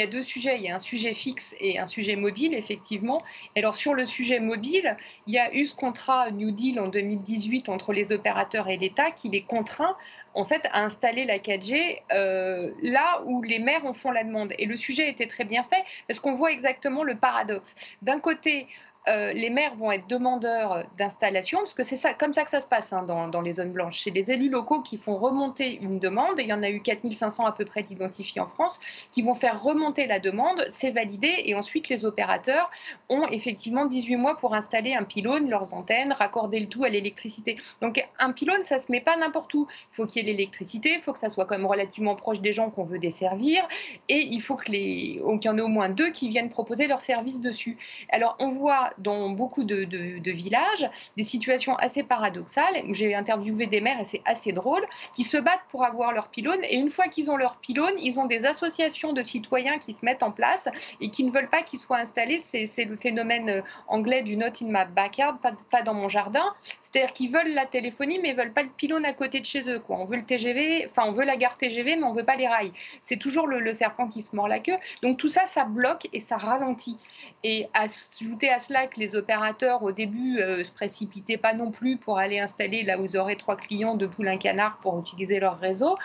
[0.00, 0.56] a deux, sujets.
[0.56, 3.22] Il y a un sujet fixe et un sujet mobile, effectivement.
[3.54, 4.96] Et alors, sur le sujet mobile,
[5.26, 9.10] il y a eu ce contrat New Deal en 2018 entre les opérateurs et l'État
[9.10, 9.94] qui les contraint,
[10.32, 14.54] en fait, à installer la 4G euh, là où les maires en font la demande.
[14.58, 17.74] Et le sujet était très bien fait parce qu'on voit exactement le paradoxe.
[18.00, 18.68] D'un côté,
[19.06, 22.60] euh, les maires vont être demandeurs d'installation, parce que c'est ça, comme ça que ça
[22.60, 24.00] se passe hein, dans, les zones blanches.
[24.04, 27.46] C'est les élus locaux qui font remonter une demande, il y en a eu 4500
[27.46, 28.80] à peu près identifiés en France,
[29.10, 32.70] qui vont faire remonter la demande, c'est validé, et ensuite les opérateurs
[33.08, 37.56] ont effectivement 18 mois pour installer un pylône, leurs antennes, raccorder le tout à l'électricité.
[37.80, 39.66] Donc un pylône, ça se met pas n'importe où.
[39.92, 42.40] Il faut qu'il y ait l'électricité, il faut que ça soit quand même relativement proche
[42.40, 43.66] des gens qu'on veut desservir,
[44.08, 47.40] et il faut qu'il y en ait au moins deux qui viennent proposer leurs services
[47.40, 47.78] dessus.
[48.10, 53.80] Alors on voit dans beaucoup de, villages des situations assez paradoxales où j'ai interviewé des
[53.80, 57.06] maires et c'est assez drôle qui se battent pour avoir leur pylône et une fois
[57.08, 60.68] qu'ils ont leur pylône, ils ont des associations de citoyens qui se mettent en place
[61.00, 62.38] et qui ne veulent pas qu'ils soient installés.
[62.40, 65.38] C'est le phénomène euh, anglais du not in my backyard,
[65.70, 66.44] pas, dans mon jardin.
[66.80, 69.68] C'est-à-dire qu'ils veulent la téléphonie mais ils veulent pas le pylône à côté de chez
[69.70, 69.82] eux.
[69.88, 72.46] On veut le TGV, enfin on veut la gare TGV mais on veut pas les
[72.46, 72.72] rails.
[73.02, 74.76] C'est toujours le, le serpent qui se mord la queue.
[75.02, 76.98] Donc tout ça, ça bloque et ça ralentit.
[77.44, 81.96] Et ajouter à cela que les opérateurs au début euh, se précipitaient pas non plus
[81.96, 85.58] pour aller installer là où ils auraient trois clients de poulain canard pour utiliser leur
[85.58, 85.96] réseau.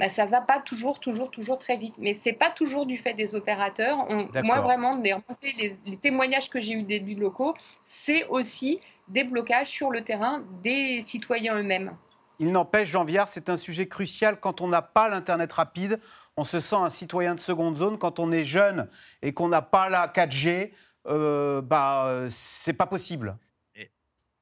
[0.00, 1.94] Bah, ça va pas toujours, toujours, toujours très vite.
[1.98, 4.08] Mais c'est pas toujours du fait des opérateurs.
[4.42, 9.68] moi, vraiment, les, les, témoignages que j'ai eu des élus locaux, c'est aussi des blocages
[9.68, 11.92] sur le terrain des citoyens eux-mêmes.
[12.40, 16.00] Il n'empêche, Jean Viard, c'est un sujet crucial quand on n'a pas l'Internet rapide.
[16.36, 17.96] On se sent un citoyen de seconde zone.
[17.96, 18.88] Quand on est jeune
[19.22, 20.72] et qu'on n'a pas la 4G,
[21.06, 23.36] euh, bah, c'est pas possible.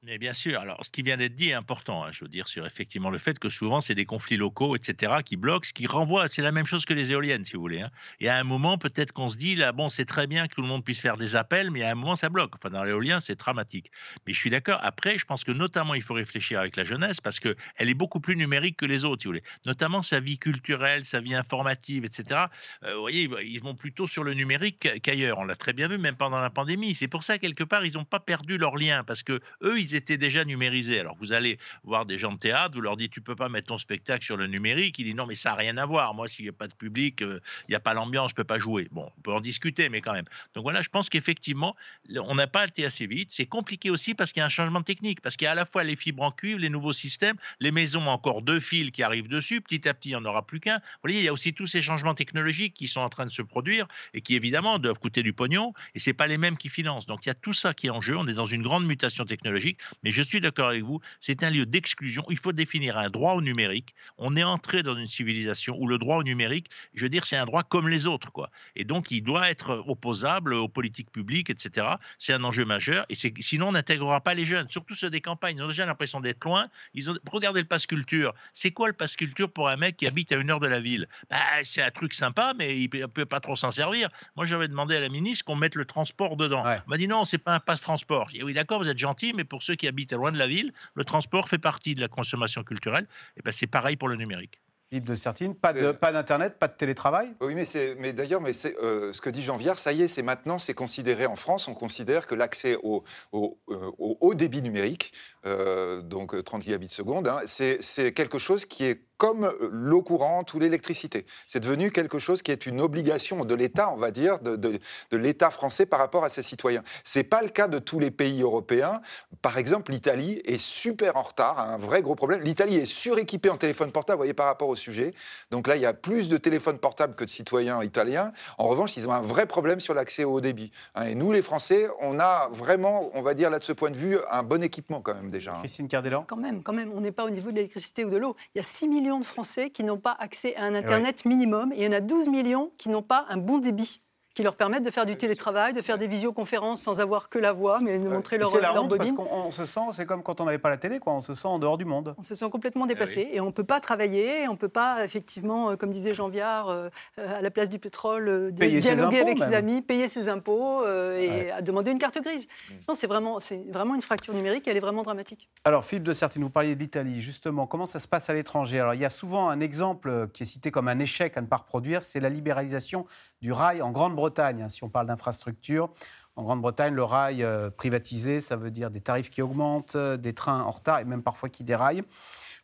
[0.05, 0.59] Mais bien sûr.
[0.59, 2.05] Alors, ce qui vient d'être dit est important.
[2.05, 5.13] hein, je veux dire sur effectivement le fait que souvent c'est des conflits locaux, etc.,
[5.25, 7.83] qui bloquent, ce qui renvoie, c'est la même chose que les éoliennes, si vous voulez.
[7.83, 7.91] hein.
[8.19, 10.61] Et à un moment, peut-être qu'on se dit là, bon, c'est très bien que tout
[10.63, 12.57] le monde puisse faire des appels, mais à un moment, ça bloque.
[12.57, 13.93] Enfin, dans l'éolien, c'est dramatique.
[14.27, 14.81] Mais je suis d'accord.
[14.83, 17.95] Après, je pense que notamment, il faut réfléchir avec la jeunesse parce que elle est
[17.95, 19.45] beaucoup plus numérique que les autres, si vous voulez.
[19.67, 22.47] Notamment sa vie culturelle, sa vie informative, etc.
[22.83, 25.39] Euh, vous voyez, ils vont plutôt sur le numérique qu'ailleurs.
[25.39, 26.97] On l'a très bien vu, même pendant la pandémie.
[26.97, 29.92] C'est pour ça quelque part, ils n'ont pas perdu leur lien parce que eux, ils
[29.95, 31.01] étaient déjà numérisés.
[31.01, 33.69] Alors vous allez voir des gens de théâtre, vous leur dites tu peux pas mettre
[33.69, 34.99] ton spectacle sur le numérique.
[34.99, 36.15] Ils disent non mais ça n'a rien à voir.
[36.15, 38.45] Moi, s'il n'y a pas de public, euh, il n'y a pas l'ambiance, je peux
[38.45, 38.89] pas jouer.
[38.93, 40.27] Bon, on peut en discuter, mais quand même.
[40.55, 41.77] Donc voilà, je pense qu'effectivement,
[42.17, 43.31] on n'a pas été assez vite.
[43.31, 45.55] C'est compliqué aussi parce qu'il y a un changement technique, parce qu'il y a à
[45.55, 49.03] la fois les fibres en cuivre, les nouveaux systèmes, les maisons encore deux fils qui
[49.03, 49.61] arrivent dessus.
[49.61, 50.77] Petit à petit, il n'y en aura plus qu'un.
[50.77, 53.31] Vous voyez, il y a aussi tous ces changements technologiques qui sont en train de
[53.31, 55.73] se produire et qui évidemment doivent coûter du pognon.
[55.95, 57.07] Et c'est pas les mêmes qui financent.
[57.07, 58.17] Donc il y a tout ça qui est en jeu.
[58.17, 59.79] On est dans une grande mutation technologique.
[60.03, 61.01] Mais je suis d'accord avec vous.
[61.21, 62.25] C'est un lieu d'exclusion.
[62.31, 63.95] Il faut définir un droit au numérique.
[64.19, 67.37] On est entré dans une civilisation où le droit au numérique, je veux dire, c'est
[67.37, 68.51] un droit comme les autres, quoi.
[68.77, 71.87] Et donc il doit être opposable aux politiques publiques, etc.
[72.19, 73.07] C'est un enjeu majeur.
[73.09, 75.57] Et sinon, on n'intégrera pas les jeunes, surtout ceux des campagnes.
[75.59, 76.69] Ils ont déjà l'impression d'être loin.
[76.95, 78.35] Ils ont regardez le passe culture.
[78.53, 80.81] C'est quoi le passe culture pour un mec qui habite à une heure de la
[80.81, 81.09] ville?
[81.31, 84.09] Bah, c'est un truc sympa, mais il peut, peut pas trop s'en servir.
[84.37, 86.65] Moi, j'avais demandé à la ministre qu'on mette le transport dedans.
[86.67, 88.29] Elle m'a dit non, c'est pas un passe transport.
[88.29, 90.73] Dit oui, d'accord, vous êtes gentil, mais pour ceux qui habitent loin de la ville,
[90.95, 93.07] le transport fait partie de la consommation culturelle.
[93.37, 94.61] Et ben, c'est pareil pour le numérique.
[94.91, 97.33] Philippe de Sertine, pas de- pas d'internet, pas de télétravail?
[97.41, 100.03] Oui, mais, c'est- mais d'ailleurs, mais c'est, euh, ce que dit Jean Viard, ça y
[100.03, 103.03] est, c'est maintenant, c'est considéré en France, on considère que l'accès au,
[103.33, 105.15] au, euh, au haut débit numérique,
[105.47, 109.69] euh, donc euh, 30 gigabits seconde, hein, c'est, c'est quelque chose qui est comme euh,
[109.71, 111.27] l'eau courante ou l'électricité.
[111.47, 114.81] C'est devenu quelque chose qui est une obligation de l'État, on va dire, de, de-
[115.13, 116.83] de l'État français par rapport à ses citoyens.
[117.05, 119.01] C'est pas le cas de tous les pays européens.
[119.41, 122.41] Par exemple, l'Italie est super en retard, a un vrai gros problème.
[122.41, 125.15] L'Italie est suréquipée en téléphone portable, vous voyez, par rapport au sujet.
[125.53, 128.33] Donc là, il y a plus de téléphones portables que de citoyens italiens.
[128.59, 130.73] En revanche, ils ont un vrai problème sur l'accès au haut débit.
[130.97, 131.05] hein.
[131.07, 133.97] Et nous, les Français, on a vraiment, on va dire là de ce point de
[133.97, 135.53] vue, un bon équipement quand même déjà.
[135.53, 135.61] hein.
[135.61, 138.17] Christine Cardellan Quand même, quand même, on n'est pas au niveau de l'électricité ou de
[138.17, 138.35] l'eau.
[138.55, 141.73] Il y a 6 millions de Français qui n'ont pas accès à un Internet minimum
[141.73, 144.03] et il y en a 12 millions qui n'ont pas un bon débit
[144.35, 147.53] qui leur permettent de faire du télétravail, de faire des visioconférences sans avoir que la
[147.53, 149.15] voix, mais de montrer leur, C'est la leur honte parce bobine.
[149.29, 151.13] qu'on on se sent, c'est comme quand on n'avait pas la télé, quoi.
[151.13, 152.15] On se sent en dehors du monde.
[152.19, 155.05] On se sent complètement dépassé et on ne peut pas travailler, on ne peut pas,
[155.05, 158.81] effectivement, euh, comme disait Jean Viard, euh, euh, à la place du pétrole, euh, ses
[158.81, 161.51] dialoguer impôts, avec ses amis, payer ses impôts euh, et Ouais.
[161.51, 162.47] à demander une carte grise.
[162.89, 165.49] Non, c'est vraiment, c'est vraiment une fracture numérique, elle est vraiment dramatique.
[165.65, 167.67] Alors, Philippe de Sertine, vous parliez de l'Italie, justement.
[167.67, 168.81] Comment ça se passe à l'étranger?
[168.81, 171.47] Alors, il y a souvent un exemple qui est cité comme un échec à ne
[171.47, 173.07] pas reproduire, c'est la libéralisation
[173.43, 175.91] du rail en Grande-Bretagne, hein, si on parle d'infrastructure.
[176.37, 180.33] En Grande-Bretagne, le rail euh, privatisé, ça veut dire des tarifs qui augmentent, euh, des
[180.33, 182.05] trains en retard et même parfois qui déraillent.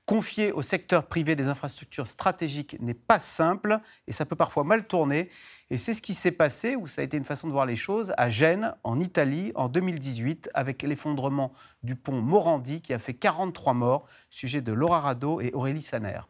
[0.07, 4.87] Confier au secteur privé des infrastructures stratégiques n'est pas simple et ça peut parfois mal
[4.87, 5.29] tourner.
[5.69, 7.77] Et c'est ce qui s'est passé, ou ça a été une façon de voir les
[7.77, 11.53] choses, à Gênes, en Italie, en 2018, avec l'effondrement
[11.83, 16.21] du pont Morandi qui a fait 43 morts, sujet de Laura Rado et Aurélie Saner.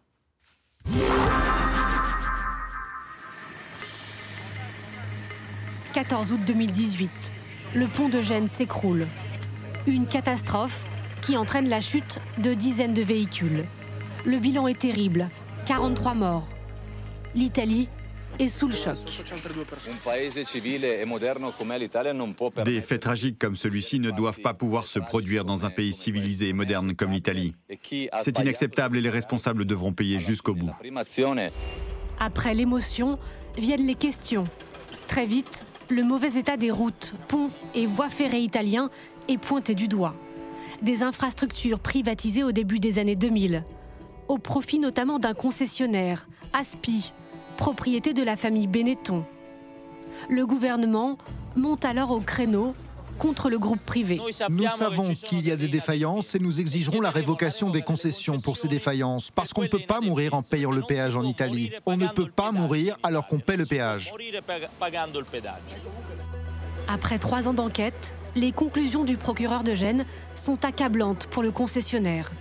[5.95, 7.11] 14 août 2018.
[7.75, 9.07] Le pont de Gênes s'écroule.
[9.87, 10.87] Une catastrophe
[11.23, 13.65] qui entraîne la chute de dizaines de véhicules.
[14.27, 15.29] Le bilan est terrible.
[15.67, 16.49] 43 morts.
[17.35, 17.89] L'Italie
[18.39, 18.99] est sous le choc.
[22.65, 26.49] Des faits tragiques comme celui-ci ne doivent pas pouvoir se produire dans un pays civilisé
[26.49, 27.55] et moderne comme l'Italie.
[28.21, 30.71] C'est inacceptable et les responsables devront payer jusqu'au bout.
[32.21, 33.19] Après l'émotion,
[33.57, 34.47] viennent les questions.
[35.07, 38.91] Très vite, le mauvais état des routes, ponts et voies ferrées italiens
[39.29, 40.15] est pointé du doigt.
[40.83, 43.65] Des infrastructures privatisées au début des années 2000,
[44.29, 47.13] au profit notamment d'un concessionnaire, Aspi,
[47.57, 49.25] propriété de la famille Benetton.
[50.29, 51.19] Le gouvernement
[51.57, 52.75] monte alors au créneau
[53.19, 54.21] contre le groupe privé.
[54.49, 58.57] Nous savons qu'il y a des défaillances et nous exigerons la révocation des concessions pour
[58.57, 61.71] ces défaillances, parce qu'on ne peut pas mourir en payant le péage en Italie.
[61.87, 64.13] On ne peut pas mourir alors qu'on paie le péage.
[66.87, 72.33] Après trois ans d'enquête, les conclusions du procureur de Gênes sont accablantes pour le concessionnaire.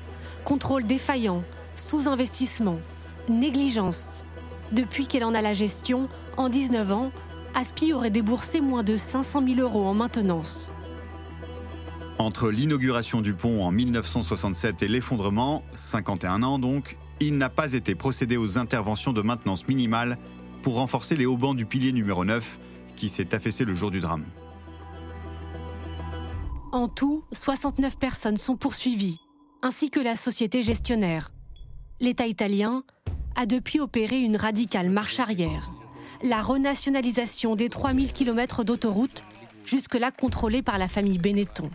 [0.46, 1.44] Contrôle défaillant,
[1.76, 2.80] sous-investissement,
[3.28, 4.24] négligence.
[4.72, 6.08] Depuis qu'elle en a la gestion,
[6.38, 7.12] en 19 ans,
[7.58, 10.70] Aspi aurait déboursé moins de 500 000 euros en maintenance.
[12.20, 17.96] Entre l'inauguration du pont en 1967 et l'effondrement, 51 ans donc, il n'a pas été
[17.96, 20.20] procédé aux interventions de maintenance minimale
[20.62, 22.60] pour renforcer les haubans du pilier numéro 9
[22.96, 24.26] qui s'est affaissé le jour du drame.
[26.72, 29.20] En tout, 69 personnes sont poursuivies,
[29.64, 31.32] ainsi que la société gestionnaire.
[32.02, 32.84] L'État italien
[33.36, 35.72] a depuis opéré une radicale marche arrière.
[36.24, 39.24] La renationalisation des 3000 km d'autoroute,
[39.66, 41.70] jusque-là contrôlée par la famille Benetton.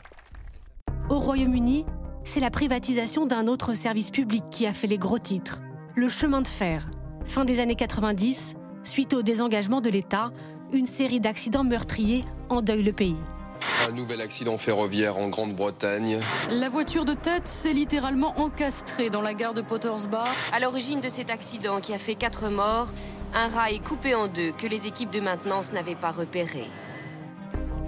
[1.08, 1.84] Au Royaume-Uni,
[2.24, 5.60] c'est la privatisation d'un autre service public qui a fait les gros titres,
[5.94, 6.90] le chemin de fer.
[7.24, 10.32] Fin des années 90, suite au désengagement de l'État,
[10.72, 13.16] une série d'accidents meurtriers endeuille le pays.
[13.88, 16.18] Un nouvel accident ferroviaire en Grande-Bretagne.
[16.50, 20.28] La voiture de tête s'est littéralement encastrée dans la gare de Potters Bar.
[20.52, 22.92] À l'origine de cet accident qui a fait quatre morts,
[23.34, 26.64] un rail coupé en deux que les équipes de maintenance n'avaient pas repéré.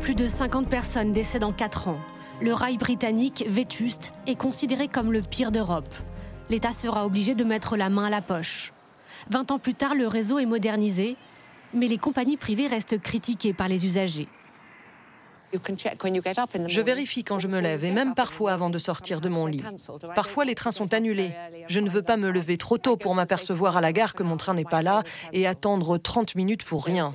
[0.00, 2.00] Plus de 50 personnes décèdent en 4 ans.
[2.40, 5.94] Le rail britannique, vétuste, est considéré comme le pire d'Europe.
[6.50, 8.72] L'État sera obligé de mettre la main à la poche.
[9.30, 11.16] 20 ans plus tard, le réseau est modernisé,
[11.72, 14.28] mais les compagnies privées restent critiquées par les usagers.
[16.66, 19.62] Je vérifie quand je me lève et même parfois avant de sortir de mon lit.
[20.14, 21.32] Parfois les trains sont annulés.
[21.68, 24.36] Je ne veux pas me lever trop tôt pour m'apercevoir à la gare que mon
[24.36, 25.02] train n'est pas là
[25.32, 27.14] et attendre 30 minutes pour rien.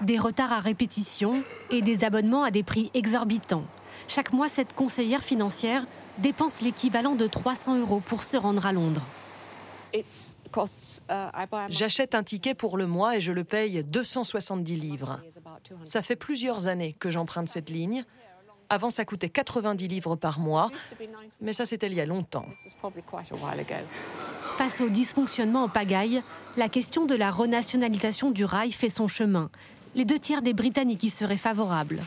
[0.00, 3.64] Des retards à répétition et des abonnements à des prix exorbitants.
[4.08, 5.86] Chaque mois, cette conseillère financière
[6.18, 9.06] dépense l'équivalent de 300 euros pour se rendre à Londres.
[11.68, 15.20] J'achète un ticket pour le mois et je le paye 270 livres.
[15.84, 18.04] Ça fait plusieurs années que j'emprunte cette ligne.
[18.68, 20.70] Avant, ça coûtait 90 livres par mois,
[21.42, 22.46] mais ça, c'était il y a longtemps.
[24.56, 26.22] Face au dysfonctionnement en pagaille,
[26.56, 29.50] la question de la renationalisation du rail fait son chemin.
[29.94, 32.00] Les deux tiers des Britanniques y seraient favorables.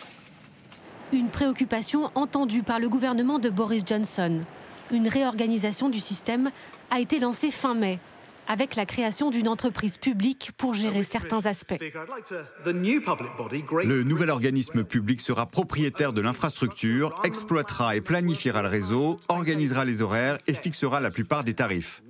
[1.14, 4.42] Une préoccupation entendue par le gouvernement de Boris Johnson.
[4.90, 6.50] Une réorganisation du système
[6.90, 8.00] a été lancée fin mai
[8.48, 11.80] avec la création d'une entreprise publique pour gérer certains aspects.
[12.66, 20.02] Le nouvel organisme public sera propriétaire de l'infrastructure, exploitera et planifiera le réseau, organisera les
[20.02, 22.04] horaires et fixera la plupart des tarifs.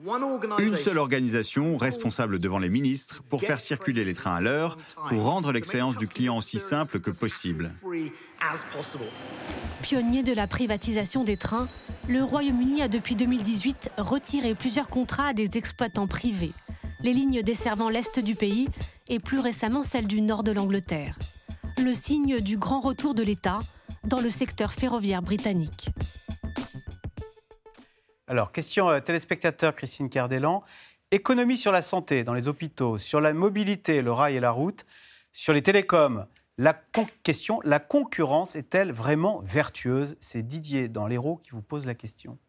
[0.59, 4.77] Une seule organisation responsable devant les ministres pour faire circuler les trains à l'heure,
[5.09, 7.73] pour rendre l'expérience du client aussi simple que possible.
[9.81, 11.67] Pionnier de la privatisation des trains,
[12.07, 16.24] le Royaume-Uni a depuis 2018 retiré plusieurs contrats à des exploitants privés,
[17.01, 18.67] les lignes desservant l'est du pays
[19.07, 21.19] et plus récemment celles du nord de l'Angleterre.
[21.77, 23.59] Le signe du grand retour de l'État
[24.03, 25.89] dans le secteur ferroviaire britannique.
[28.27, 30.63] Alors, question euh, téléspectateur Christine Cardellan.
[31.11, 34.85] Économie sur la santé dans les hôpitaux, sur la mobilité, le rail et la route,
[35.31, 36.25] sur les télécoms.
[36.57, 36.73] La
[37.21, 40.15] question, la concurrence est-elle vraiment vertueuse?
[40.19, 42.39] C'est Didier dans l'Hérault qui vous pose la question.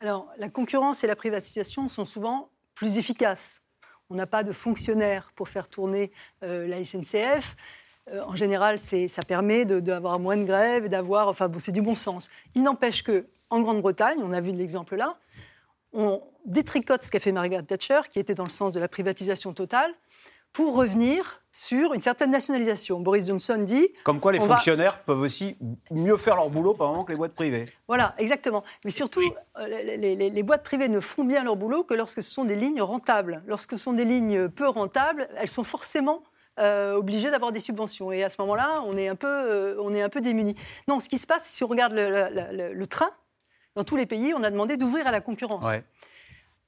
[0.00, 3.62] Alors, la concurrence et la privatisation sont souvent plus efficaces.
[4.08, 6.12] On n'a pas de fonctionnaires pour faire tourner
[6.44, 7.56] euh, la SNCF.
[8.12, 11.26] Euh, en général, ça permet d'avoir moins de grèves et d'avoir.
[11.26, 12.30] Enfin, c'est du bon sens.
[12.54, 15.18] Il n'empêche que en Grande-Bretagne, on a vu l'exemple là,
[15.92, 19.52] on détricote ce qu'a fait Margaret Thatcher, qui était dans le sens de la privatisation
[19.52, 19.92] totale,
[20.56, 22.98] pour revenir sur une certaine nationalisation.
[23.00, 23.88] Boris Johnson dit...
[24.04, 25.58] Comme quoi les fonctionnaires peuvent aussi
[25.90, 27.66] mieux faire leur boulot par moment que les boîtes privées.
[27.88, 28.64] Voilà, exactement.
[28.86, 29.20] Mais surtout,
[29.58, 32.80] euh, les, boîtes privées ne font bien leur boulot que lorsque ce sont des lignes
[32.80, 33.42] rentables.
[33.46, 36.22] Lorsque ce sont des lignes peu rentables, elles sont forcément
[36.58, 38.10] euh, obligées d'avoir des subventions.
[38.10, 40.56] Et à ce moment-là, on est un peu, euh, on est un peu démunis.
[40.88, 43.10] Non, ce qui se passe, si on regarde le, train,
[43.74, 45.66] dans tous les pays, on a demandé d'ouvrir à la concurrence.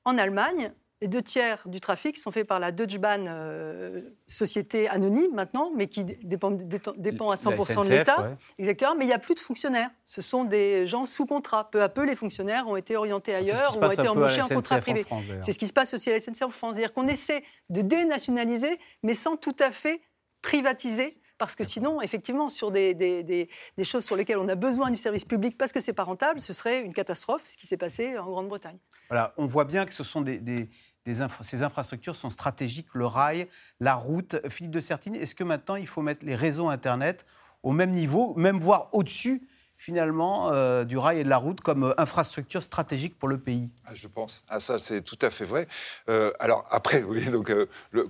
[0.04, 4.88] En Allemagne, les deux tiers du trafic sont faits par la Deutsche Bahn, euh, société
[4.88, 8.36] anonyme maintenant, mais qui dépend, dépend à 100% de l'État.
[8.58, 9.90] Exactement, mais il n'y a plus de fonctionnaires.
[10.04, 11.70] Ce sont des gens sous contrat.
[11.70, 15.04] Peu à peu, les fonctionnaires ont été orientés ailleurs, ont été embauchés en contrat privé.
[15.42, 16.74] C'est ce qui se passe aussi à la SNCF en France.
[16.74, 20.00] C'est-à-dire qu'on essaie de dénationaliser, mais sans tout à fait
[20.42, 23.48] privatiser parce que sinon, effectivement, sur des, des,
[23.84, 26.52] choses sur lesquelles on a besoin du service public parce que c'est pas rentable, ce
[26.52, 28.78] serait une catastrophe, ce qui s'est passé en Grande-Bretagne.
[29.08, 30.68] Voilà, on voit bien que ce sont des,
[31.06, 33.48] ces infrastructures sont stratégiques, le rail,
[33.80, 34.36] la route.
[34.48, 37.26] Philippe de Sertine, est-ce que maintenant il faut mettre les réseaux Internet
[37.62, 39.48] au même niveau, même voire au-dessus
[39.78, 43.70] finalement euh, du rail et de la route comme euh, infrastructure stratégique pour le pays
[43.86, 44.42] ah, Je pense.
[44.48, 45.68] Ah, ça, c'est tout à fait vrai.
[46.08, 47.52] Euh, alors après, oui, donc,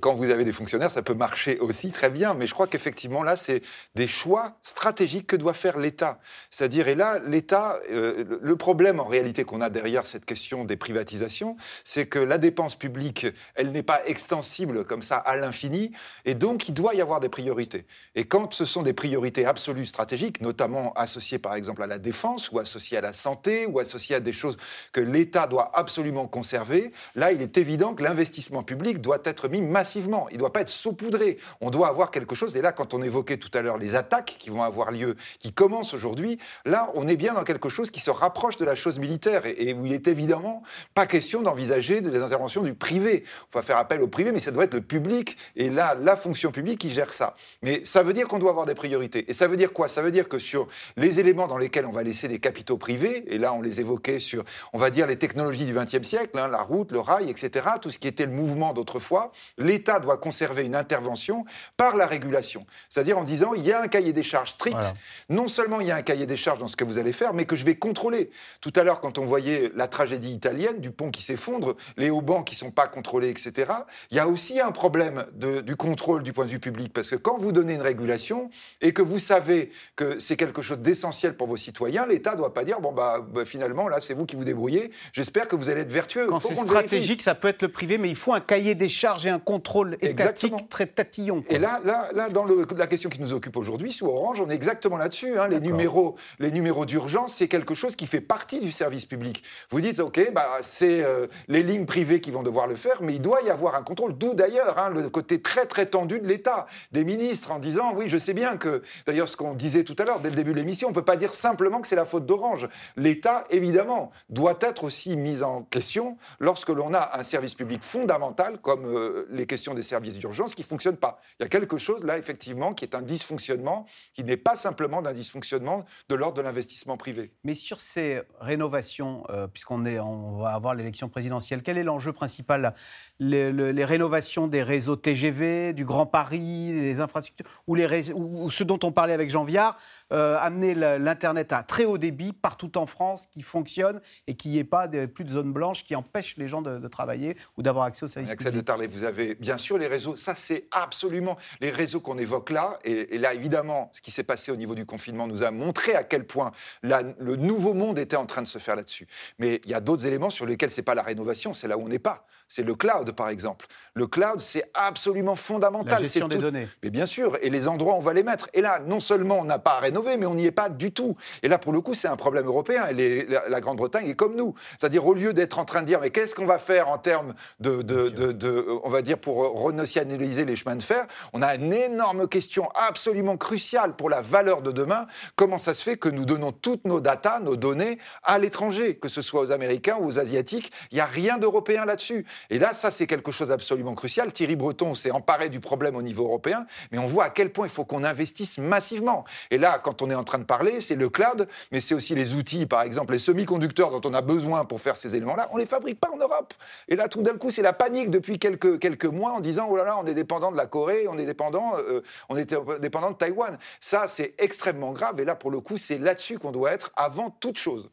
[0.00, 3.22] quand vous avez des fonctionnaires, ça peut marcher aussi très bien, mais je crois qu'effectivement,
[3.22, 3.62] là, c'est
[3.94, 6.18] des choix stratégiques que doit faire l'État.
[6.50, 11.56] C'est-à-dire, et là, l'État, le problème en réalité qu'on a derrière cette question des privatisations,
[11.84, 15.92] c'est que la dépense publique, elle n'est pas extensible comme ça à l'infini,
[16.24, 17.86] et donc il doit y avoir des priorités.
[18.14, 22.50] Et quand ce sont des priorités absolues stratégiques, notamment associées par exemple à la défense
[22.50, 24.56] ou associées à la santé ou associées à des choses
[24.92, 29.60] que l'État doit absolument conserver, là, il est évident que l'investissement public doit être mis
[29.60, 30.28] massivement.
[30.30, 31.38] Il ne doit pas être saupoudré.
[31.60, 32.56] On doit avoir quelque chose.
[32.56, 35.52] Et là, quand on évoquait tout à l'heure les attaques qui vont avoir lieu, qui
[35.52, 38.98] commencent aujourd'hui, là, on est bien dans quelque chose qui se rapproche de la chose
[38.98, 40.62] militaire et, où il est évidemment
[40.94, 43.24] pas question d'envisager des interventions du privé.
[43.52, 46.16] On va faire appel au privé, mais ça doit être le public et là, la
[46.16, 47.34] fonction publique qui gère ça.
[47.62, 49.24] Mais ça veut dire qu'on doit avoir des priorités.
[49.28, 49.88] Et ça veut dire quoi?
[49.88, 53.24] Ça veut dire que sur les éléments dans lesquels on va laisser des capitaux privés,
[53.26, 56.46] et là, on les évoquait sur, on va dire, les technologies du XXe siècle, hein,
[56.46, 60.64] la route, le rail, etc., tout ce qui était le mouvement d'autrefois, l'État doit conserver
[60.64, 61.44] une intervention
[61.76, 62.66] par la régulation.
[62.88, 64.94] C'est-à-dire en disant, il y a un cahier des charges strict.
[65.28, 67.34] Non seulement il y a un cahier des charges dans ce que vous allez faire,
[67.34, 68.30] mais que je vais contrôler.
[68.60, 72.44] Tout à l'heure, quand on voyait la tragédie italienne, du pont qui s'effondre, les haubans
[72.44, 73.72] qui ne sont pas contrôlés, etc.,
[74.10, 76.92] il y a aussi un problème de, du contrôle du point de vue public.
[76.92, 80.78] Parce que quand vous donnez une régulation et que vous savez que c'est quelque chose
[80.78, 84.12] d'essentiel pour vos citoyens, l'État ne doit pas dire, bon, bah, bah, finalement, là, c'est
[84.12, 86.26] vous qui vous débrouillez, j'espère que vous allez être vertueux.
[86.26, 89.24] Quand c'est stratégique, ça peut être le privé, mais il faut un cahier des charges
[89.24, 91.44] et un contrôle étatique très tatillon.
[91.48, 94.50] Et là, là, là dans le, la question qui nous occupe aujourd'hui, sous Orange, on
[94.50, 95.38] est exactement là-dessus.
[95.38, 95.48] Hein.
[95.48, 99.42] les, numéros, les numéros d'urgence, c'est quelque chose qui fait partie du service public.
[99.70, 103.14] Vous dites, OK, bah, c'est euh, les lignes privées qui vont devoir le faire, mais
[103.14, 106.26] il doit y avoir un contrôle, d'où d'ailleurs hein, le côté très très tendu de
[106.26, 109.96] l'État, des ministres en disant, oui, je sais bien que, d'ailleurs ce qu'on disait tout
[109.98, 111.96] à l'heure, dès le début de l'émission, on ne peut pas dire simplement que c'est
[111.96, 112.68] la faute d'Orange.
[112.96, 118.58] L'État, évidemment, doit être aussi mis en question lorsque l'on a un service public fondamental,
[118.60, 121.20] comme euh, les questions des services d'urgence, qui ne fonctionnent pas.
[121.38, 125.02] Il y a quelque chose là, effectivement, qui est un dysfonctionnement, qui n'est pas simplement
[125.02, 127.32] d'un dysfonctionnement de l'ordre de l'investissement privé.
[127.44, 132.12] Mais sur ces rénovations, euh, puisqu'on est, on va avoir l'élection présidentielle, quel est l'enjeu
[132.12, 132.74] principal
[133.18, 138.78] les, rénovations des réseaux TGV, du Grand Paris, les infrastructures, ou, les, ou ce dont
[138.82, 139.78] on parlait avec Jean Viard,
[140.12, 144.58] euh, amener l'Internet à très haut débit partout en France, qui fonctionne et qu'il n'y
[144.58, 147.84] ait pas de, plus de zones blanches qui empêchent les gens de, travailler ou d'avoir
[147.84, 151.36] accès aux services Accès de Tarlet, vous avez bien sûr les réseaux, ça c'est absolument
[151.60, 154.86] les réseaux qu'on évoque là, et, là évidemment, ce qui s'est passé au niveau du
[154.86, 156.52] confinement nous a montré à quel point
[156.82, 159.06] le nouveau monde était en train de se faire là-dessus.
[159.38, 161.82] Mais il y a d'autres éléments sur lesquels c'est pas la rénovation, c'est là où
[161.82, 162.26] on n'est pas.
[162.48, 163.66] C'est le cloud, par exemple.
[163.92, 165.98] Le cloud, c'est absolument fondamental.
[165.98, 166.66] La gestion des données.
[166.82, 168.48] Mais bien sûr, et les endroits où on va les mettre.
[168.54, 170.90] Et là, non seulement on n'a pas à rénover, mais on n'y est pas du
[170.90, 171.14] tout.
[171.42, 172.86] Et là, pour le coup, c'est un problème européen.
[172.88, 174.54] Et la, Grande-Bretagne est comme nous.
[174.78, 177.34] C'est-à-dire, au lieu d'être en train de dire, mais qu'est-ce qu'on va faire en termes
[177.60, 182.28] de, de, on va dire, pour renationaliser les chemins de fer, on a une énorme
[182.28, 185.06] question absolument cruciale pour la valeur de demain.
[185.36, 189.08] Comment ça se fait que nous donnons toutes nos datas, nos données à l'étranger, que
[189.08, 190.72] ce soit aux Américains ou aux Asiatiques?
[190.92, 192.24] Il n'y a rien d'européen là-dessus.
[192.50, 194.32] Et là, ça, c'est quelque chose d'absolument crucial.
[194.32, 197.66] Thierry Breton s'est emparé du problème au niveau européen, mais on voit à quel point
[197.66, 199.24] il faut qu'on investisse massivement.
[199.50, 202.14] Et là, quand on est en train de parler, c'est le cloud, mais c'est aussi
[202.14, 205.48] les outils, par exemple, les semi-conducteurs dont on a besoin pour faire ces éléments-là.
[205.52, 206.54] On ne les fabrique pas en Europe.
[206.88, 209.76] Et là, tout d'un coup, c'est la panique depuis quelques, quelques mois en disant, oh
[209.76, 213.10] là là, on est dépendant de la Corée, on est dépendant, euh, on est dépendant
[213.10, 213.58] de Taïwan.
[213.80, 215.20] Ça, c'est extrêmement grave.
[215.20, 217.90] Et là, pour le coup, c'est là-dessus qu'on doit être avant toute chose.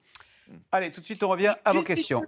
[0.71, 2.23] Allez, tout de suite, on revient à vos questions.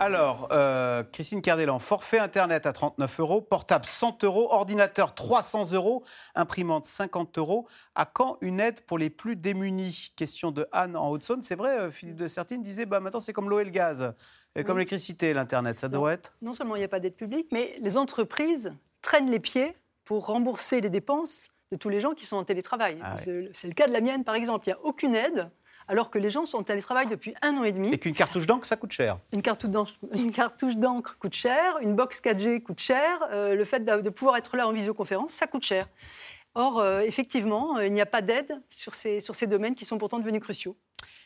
[0.00, 6.04] Alors, euh, Christine Cardellan, forfait Internet à 39 euros, portable 100 euros, ordinateur 300 euros,
[6.36, 7.66] imprimante 50 euros.
[7.96, 10.12] À quand une aide pour les plus démunis?
[10.14, 11.42] Question de Anne en Haute-Saône.
[11.42, 14.12] C'est vrai, euh, Philippe de Sertine disait bah, maintenant c'est comme l'eau et le gaz,
[14.54, 17.48] et comme l'électricité, l'Internet, ça doit être Non seulement il n'y a pas d'aide publique,
[17.50, 18.72] mais les entreprises
[19.02, 19.74] traînent les pieds
[20.04, 22.98] pour rembourser les dépenses de tous les gens qui sont en télétravail.
[23.02, 24.66] Ah c'est le cas de la mienne, par exemple.
[24.68, 25.50] Il n'y a aucune aide
[25.88, 27.92] alors que les gens sont en télétravail depuis un an et demi.
[27.92, 29.18] Et qu'une cartouche d'encre, ça coûte cher.
[29.32, 34.36] Une cartouche d'encre coûte cher, une box 4G coûte cher, euh, le fait de, pouvoir
[34.36, 35.88] être là en visioconférence, ça coûte cher.
[36.54, 39.84] Or, euh, effectivement, euh, il n'y a pas d'aide sur ces, sur ces domaines qui
[39.84, 40.76] sont pourtant devenus cruciaux.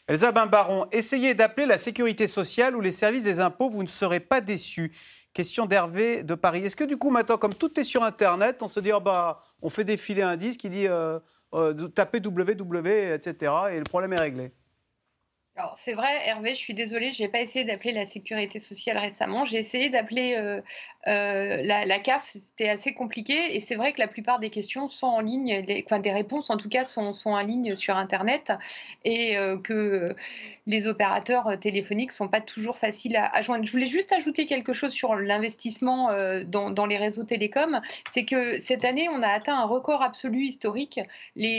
[0.07, 4.21] Elsa Baron, essayez d'appeler la sécurité sociale ou les services des impôts, vous ne serez
[4.21, 4.93] pas déçus.
[5.33, 6.65] Question d'Hervé de Paris.
[6.65, 9.41] Est-ce que du coup, maintenant, comme tout est sur Internet, on se dit, oh bah,
[9.63, 11.19] on fait défiler un disque qui dit euh,
[11.95, 13.53] taper www, etc.
[13.73, 14.53] Et le problème est réglé.
[15.55, 18.97] Alors c'est vrai, Hervé, je suis désolée, je n'ai pas essayé d'appeler la sécurité sociale
[18.97, 19.45] récemment.
[19.45, 20.63] J'ai essayé d'appeler euh,
[21.09, 23.57] euh, la, CAF, c'était assez compliqué.
[23.57, 26.57] Et c'est vrai que la plupart des questions sont en ligne, enfin des réponses en
[26.57, 28.53] tout cas sont, en ligne sur Internet,
[29.05, 30.15] et que
[30.67, 33.65] les opérateurs téléphoniques sont pas toujours faciles à, joindre.
[33.65, 36.11] Je voulais juste ajouter quelque chose sur l'investissement
[36.45, 37.81] dans, dans, les réseaux télécoms.
[38.11, 41.01] C'est que cette année, on a atteint un record absolu historique.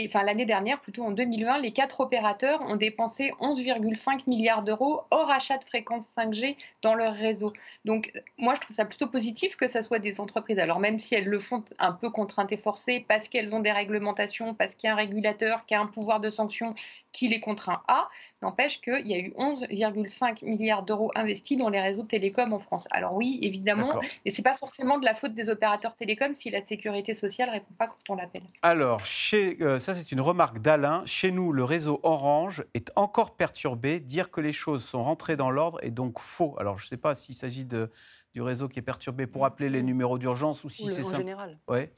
[0.06, 3.62] Enfin l'année dernière, plutôt en 2020, les quatre opérateurs ont dépensé 11,
[3.94, 7.52] 5 milliards d'euros hors achat de fréquences 5G dans leur réseau.
[7.84, 10.58] Donc moi, je trouve ça plutôt positif positif que ce soit des entreprises.
[10.58, 13.72] Alors même si elles le font un peu contraintes et forcées, parce qu'elles ont des
[13.72, 16.74] réglementations, parce qu'il y a un régulateur qui a un pouvoir de sanction
[17.10, 18.08] qui les contraint à,
[18.42, 22.58] n'empêche qu'il y a eu 11,5 milliards d'euros investis dans les réseaux de télécom en
[22.58, 22.88] France.
[22.90, 26.50] Alors oui, évidemment, mais ce n'est pas forcément de la faute des opérateurs télécoms si
[26.50, 28.42] la sécurité sociale ne répond pas quand on l'appelle.
[28.62, 33.36] Alors, chez, euh, ça c'est une remarque d'Alain, chez nous le réseau Orange est encore
[33.36, 36.56] perturbé, dire que les choses sont rentrées dans l'ordre est donc faux.
[36.58, 37.90] Alors je ne sais pas s'il s'agit de
[38.34, 41.58] du réseau qui est perturbé pour appeler les numéros d'urgence ou si c'est en général.
[41.68, 41.92] Ouais.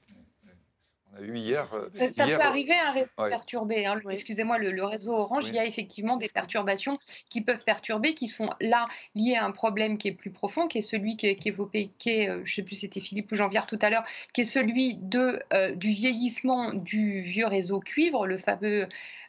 [1.12, 1.64] On a eu hier.
[1.72, 3.30] Euh, ça hier, peut arriver un réseau ouais.
[3.30, 3.86] perturbé.
[3.86, 3.98] hein.
[4.10, 6.98] Excusez-moi, le, le réseau Orange, il y a effectivement des perturbations
[7.30, 10.76] qui peuvent perturber, qui sont là liées à un problème qui est plus profond, qui
[10.76, 13.00] est celui qui est, qui est évoqué, qui est, euh, je ne sais plus, c'était
[13.00, 17.46] Philippe ou Jean-Pierre tout à l'heure, qui est celui de, euh, du vieillissement du vieux
[17.46, 18.86] réseau cuivre, le fameux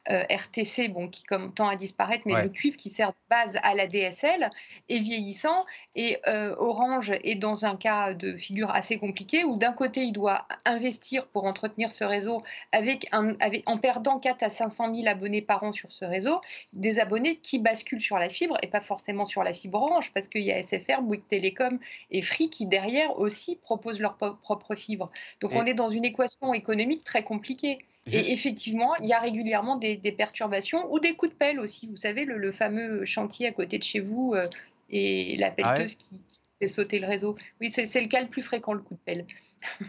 [0.09, 2.43] euh, RTC, bon, qui comme tend à disparaître, mais Ouais.
[2.43, 4.49] le cuivre qui sert de base à la DSL
[4.89, 9.73] est vieillissant et euh, Orange est dans un cas de figure assez compliqué où d'un
[9.73, 14.49] côté il doit investir pour entretenir ce réseau avec un, avec, en perdant 4 à
[14.49, 16.41] 500 000 abonnés par an sur ce réseau,
[16.73, 20.27] des abonnés qui basculent sur la fibre et pas forcément sur la fibre Orange parce
[20.27, 21.79] qu'il y a SFR, Bouygues Télécom
[22.11, 25.11] et Free qui derrière aussi proposent leur propre fibre.
[25.41, 27.79] Donc Et- on est dans une équation économique très compliquée.
[28.07, 31.59] Juste- Et effectivement, il y a régulièrement des, des perturbations ou des coups de pelle
[31.59, 31.87] aussi.
[31.87, 34.45] Vous savez, le, le fameux chantier à côté de chez vous euh,
[34.89, 37.35] et la pelleteuse Ah ouais qui, qui fait sauter le réseau.
[37.61, 39.25] Oui, c'est le cas le plus fréquent, le coup de pelle.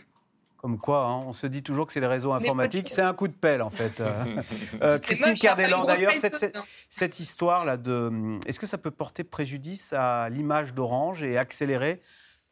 [0.56, 3.28] Comme quoi, hein, on se dit toujours que c'est les réseaux informatiques, c'est un coup
[3.28, 4.00] de pelle en fait.
[4.00, 4.24] Euh,
[4.82, 6.50] euh, Christine hein, Cardellan, grosse d'ailleurs, pelleteuse,
[6.88, 7.22] cette, hein.
[7.22, 8.40] histoire-là de.
[8.44, 12.00] Est-ce que ça peut porter préjudice à l'image d'Orange et accélérer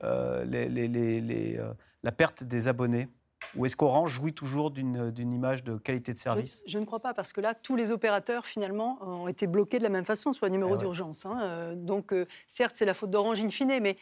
[0.05, 1.61] euh, les- les- les- les,
[2.05, 3.09] la perte des abonnés?
[3.55, 6.63] Ou est-ce qu'Orange jouit toujours d'une image de qualité de service?
[6.67, 9.79] Je, je ne crois pas, parce que là, tous les opérateurs, finalement, ont été bloqués
[9.79, 10.79] de la même façon sur le numéro Ah ouais.
[10.79, 11.27] d'urgence.
[11.27, 11.39] hein.
[11.43, 13.97] Euh, Donc, euh, certes, c'est la faute d'Orange in fine, mais.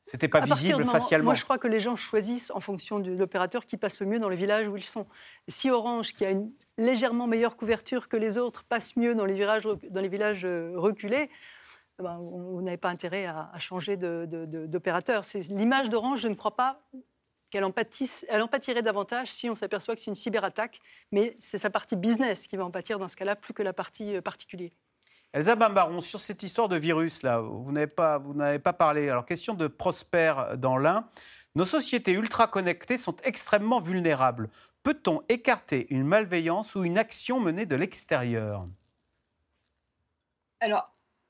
[0.00, 1.24] C'était pas à visible moment- facialement.
[1.26, 4.18] Moi, je crois que les gens choisissent en fonction de l'opérateur qui passe le mieux
[4.20, 5.06] dans le village où ils sont.
[5.48, 9.34] Si Orange, qui a une légèrement meilleure couverture que les autres, passe mieux dans les,
[9.34, 11.28] virages, dans les villages euh, reculés,
[11.98, 15.22] eh ben, on- vous n'avez pas intérêt à, à changer d'opérateur.
[15.50, 16.80] L'image d'Orange, je ne crois pas
[17.50, 20.80] qu'elle en, pâtisse- elle en pâtirait davantage si on s'aperçoit que c'est une cyberattaque,
[21.12, 23.72] mais c'est sa partie business qui va en pâtir dans ce cas-là, plus que la
[23.72, 24.72] partie euh, particulier.
[25.32, 29.10] Elsa Bambaron, sur cette histoire de virus, là, vous n'avez pas, vous n'avez pas parlé.
[29.10, 31.06] Alors, question de Prosper dans l'Ain.
[31.54, 34.48] Nos sociétés ultra connectées sont extrêmement vulnérables.
[34.82, 38.66] Peut-on écarter une malveillance ou une action menée de l'extérieur?
[40.60, 40.84] Alors,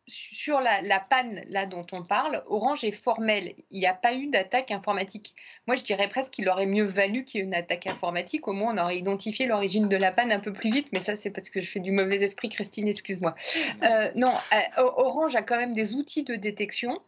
[0.09, 3.55] sur la, panne là dont on parle, Orange est formel.
[3.71, 5.35] Il n'y a pas eu d'attaque informatique.
[5.67, 8.49] Moi, je dirais presque qu'il aurait mieux valu qu'il y ait une attaque informatique.
[8.49, 10.89] Au moins, on aurait identifié l'origine de la panne un peu plus vite.
[10.93, 13.35] Mais ça, c'est parce que je fais du mauvais esprit, Christine, excuse-moi.
[13.83, 17.01] Euh, non, euh, Orange a quand même des outils de détection.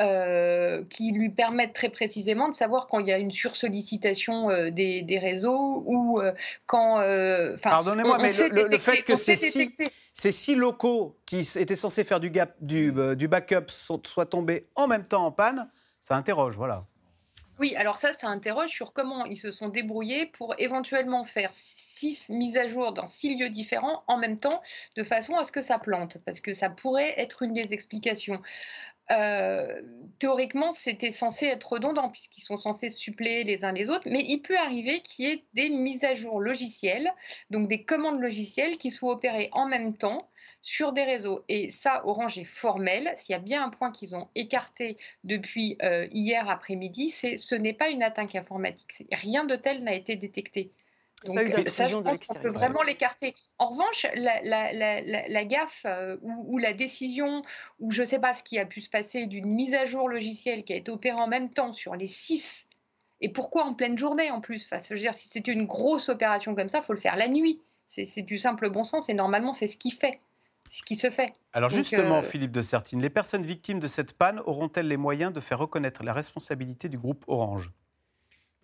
[0.00, 4.70] Euh, qui lui permettent très précisément de savoir quand il y a une sursollicitation euh,
[4.70, 6.32] des, des réseaux ou euh,
[6.66, 7.00] quand.
[7.00, 9.70] euh, Pardonnez-moi, on- on mais le, fait que ces six,
[10.12, 14.66] ces six locaux qui étaient censés faire du, gap, du, du backup sont- soient tombés
[14.74, 15.70] en même temps en panne,
[16.00, 16.82] ça interroge, voilà.
[17.58, 22.28] Oui, alors ça, ça interroge sur comment ils se sont débrouillés pour éventuellement faire six
[22.30, 24.60] mises à jour dans six lieux différents en même temps,
[24.96, 28.42] de façon à ce que ça plante, parce que ça pourrait être une des explications.
[29.12, 29.82] Euh,
[30.18, 34.40] théoriquement, c'était censé être redondant puisqu'ils sont censés suppléer les uns les autres, mais il
[34.40, 37.12] peut arriver qu'il y ait des mises à jour logicielles,
[37.50, 40.28] donc des commandes logicielles qui soient opérées en même temps
[40.62, 41.44] sur des réseaux.
[41.48, 43.12] Et ça, Orange est formel.
[43.16, 47.54] S'il y a bien un point qu'ils ont écarté depuis euh, hier après-midi, c'est ce
[47.54, 49.04] n'est pas une attaque informatique.
[49.12, 50.72] Rien de tel n'a été détecté.
[51.24, 53.34] Donc pas eu euh, ça, je pense qu'on peut vraiment l'écarter.
[53.58, 57.42] En revanche, la, la- la- la- la gaffe euh, ou, ou la décision,
[57.80, 60.08] ou je ne sais pas ce qui a pu se passer d'une mise à jour
[60.08, 62.66] logicielle qui a été opérée en même temps sur les six,
[63.20, 66.08] et pourquoi en pleine journée en plus enfin, je veux dire, Si c'était une grosse
[66.08, 67.60] opération comme ça, il faut le faire la nuit.
[67.86, 70.18] C'est du simple bon sens et normalement c'est ce qui fait.
[70.70, 71.34] Ce qui se fait.
[71.52, 74.96] Alors Donc, justement, euh, Philippe de Sertine, les personnes victimes de cette panne auront-elles les
[74.96, 77.70] moyens de faire reconnaître la responsabilité du groupe Orange?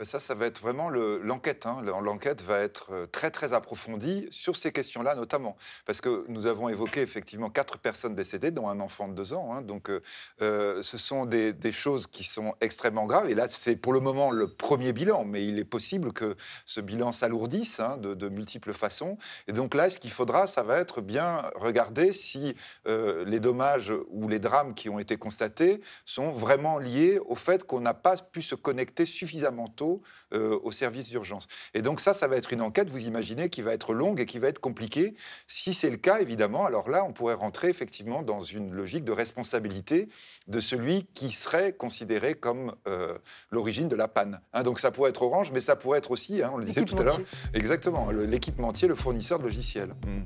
[0.02, 1.66] Ça, ça va être vraiment le- l'enquête.
[1.66, 1.82] hein.
[1.82, 5.56] L'enquête va être euh, très, très approfondie sur ces questions-là, notamment.
[5.86, 9.52] Parce que nous avons évoqué effectivement quatre personnes décédées, dont un enfant de deux ans.
[9.54, 9.60] hein.
[9.60, 10.00] Donc, euh,
[10.40, 13.28] euh, ce sont des, choses qui sont extrêmement graves.
[13.28, 16.80] Et là, c'est pour le moment le premier bilan, mais il est possible que ce
[16.80, 19.18] bilan s'alourdisse hein, de, multiples façons.
[19.48, 22.54] Et donc là, ce qu'il faudra, ça va être bien regarder si
[22.86, 27.80] les dommages ou les drames qui ont été constatés sont vraiment liés au fait qu'on
[27.80, 30.02] n'a pas pu se connecter suffisamment tôt réseau
[30.34, 31.46] euh, au service d'urgence.
[31.74, 34.26] Et donc ça, ça va être une enquête, vous imaginez, qui va être longue et
[34.26, 35.14] qui va être compliquée.
[35.46, 39.12] Si c'est le cas, évidemment, alors là, on pourrait rentrer effectivement dans une logique de
[39.12, 40.08] responsabilité
[40.46, 43.16] de celui qui serait considéré comme euh,
[43.50, 44.40] l'origine de la panne.
[44.52, 46.84] Hein, donc ça pourrait être Orange, mais ça pourrait être aussi, hein, on le disait
[46.84, 47.20] tout à l'heure,
[47.54, 49.94] exactement, le- l'équipementier, le fournisseur de logiciels.
[50.06, 50.24] Hmm.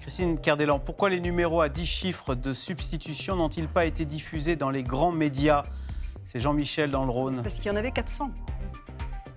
[0.00, 4.70] Christine Cardellan, pourquoi les numéros à 10 chiffres de substitution n'ont-ils pas été diffusés dans
[4.70, 5.64] les grands médias?
[6.24, 7.40] C'est Jean-Michel dans le Rhône.
[7.42, 8.30] Parce qu'il y en avait 400.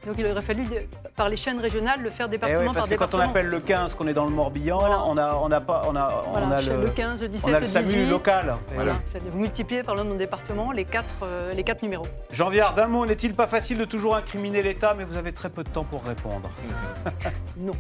[0.05, 0.83] Donc il aurait fallu, de-
[1.15, 3.31] par les chaînes régionales, le faire Eh département oui, par parce que quand on département.
[3.31, 5.83] appelle le 15, qu'on est dans le Morbihan, Voilà, on a, c'est- on a pas,
[5.87, 8.09] on a, Voilà, on a le 15, le 17, on a le le SAMU 18.
[8.09, 8.55] local.
[8.73, 8.93] Voilà.
[9.31, 12.07] Vous multipliez par le nombre de départements les quatre, euh, les quatre numéros.
[12.31, 15.49] Jean Viard, d'un mot, n'est-il pas facile de toujours incriminer l'État, mais vous avez très
[15.49, 16.49] peu de temps pour répondre
[17.57, 17.73] Non.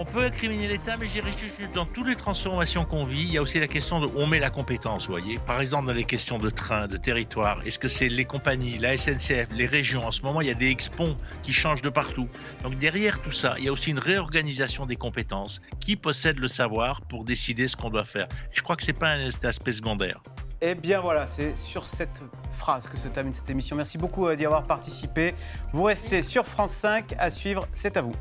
[0.00, 3.38] On peut incriminer l'État, mais j'irais juste dans toutes les transformations qu'on vit, il y
[3.38, 5.40] a aussi la question de où on met la compétence, vous voyez.
[5.44, 8.96] Par exemple, dans les questions de train, de territoire, est-ce que c'est les compagnies, la
[8.96, 10.04] SNCF, les régions?
[10.04, 12.28] En ce moment, il y a des expons qui changent de partout.
[12.62, 15.60] Donc derrière tout ça, il y a aussi une réorganisation des compétences.
[15.80, 18.28] Qui possède le savoir pour décider ce qu'on doit faire?
[18.52, 20.22] Je crois que c'est pas un aspect secondaire.
[20.60, 22.20] Eh bien voilà, c'est sur cette
[22.50, 23.76] phrase que se termine cette émission.
[23.76, 25.34] Merci beaucoup euh, d'y avoir participé.
[25.72, 28.14] Vous restez sur France 5 à suivre, c'est à vous.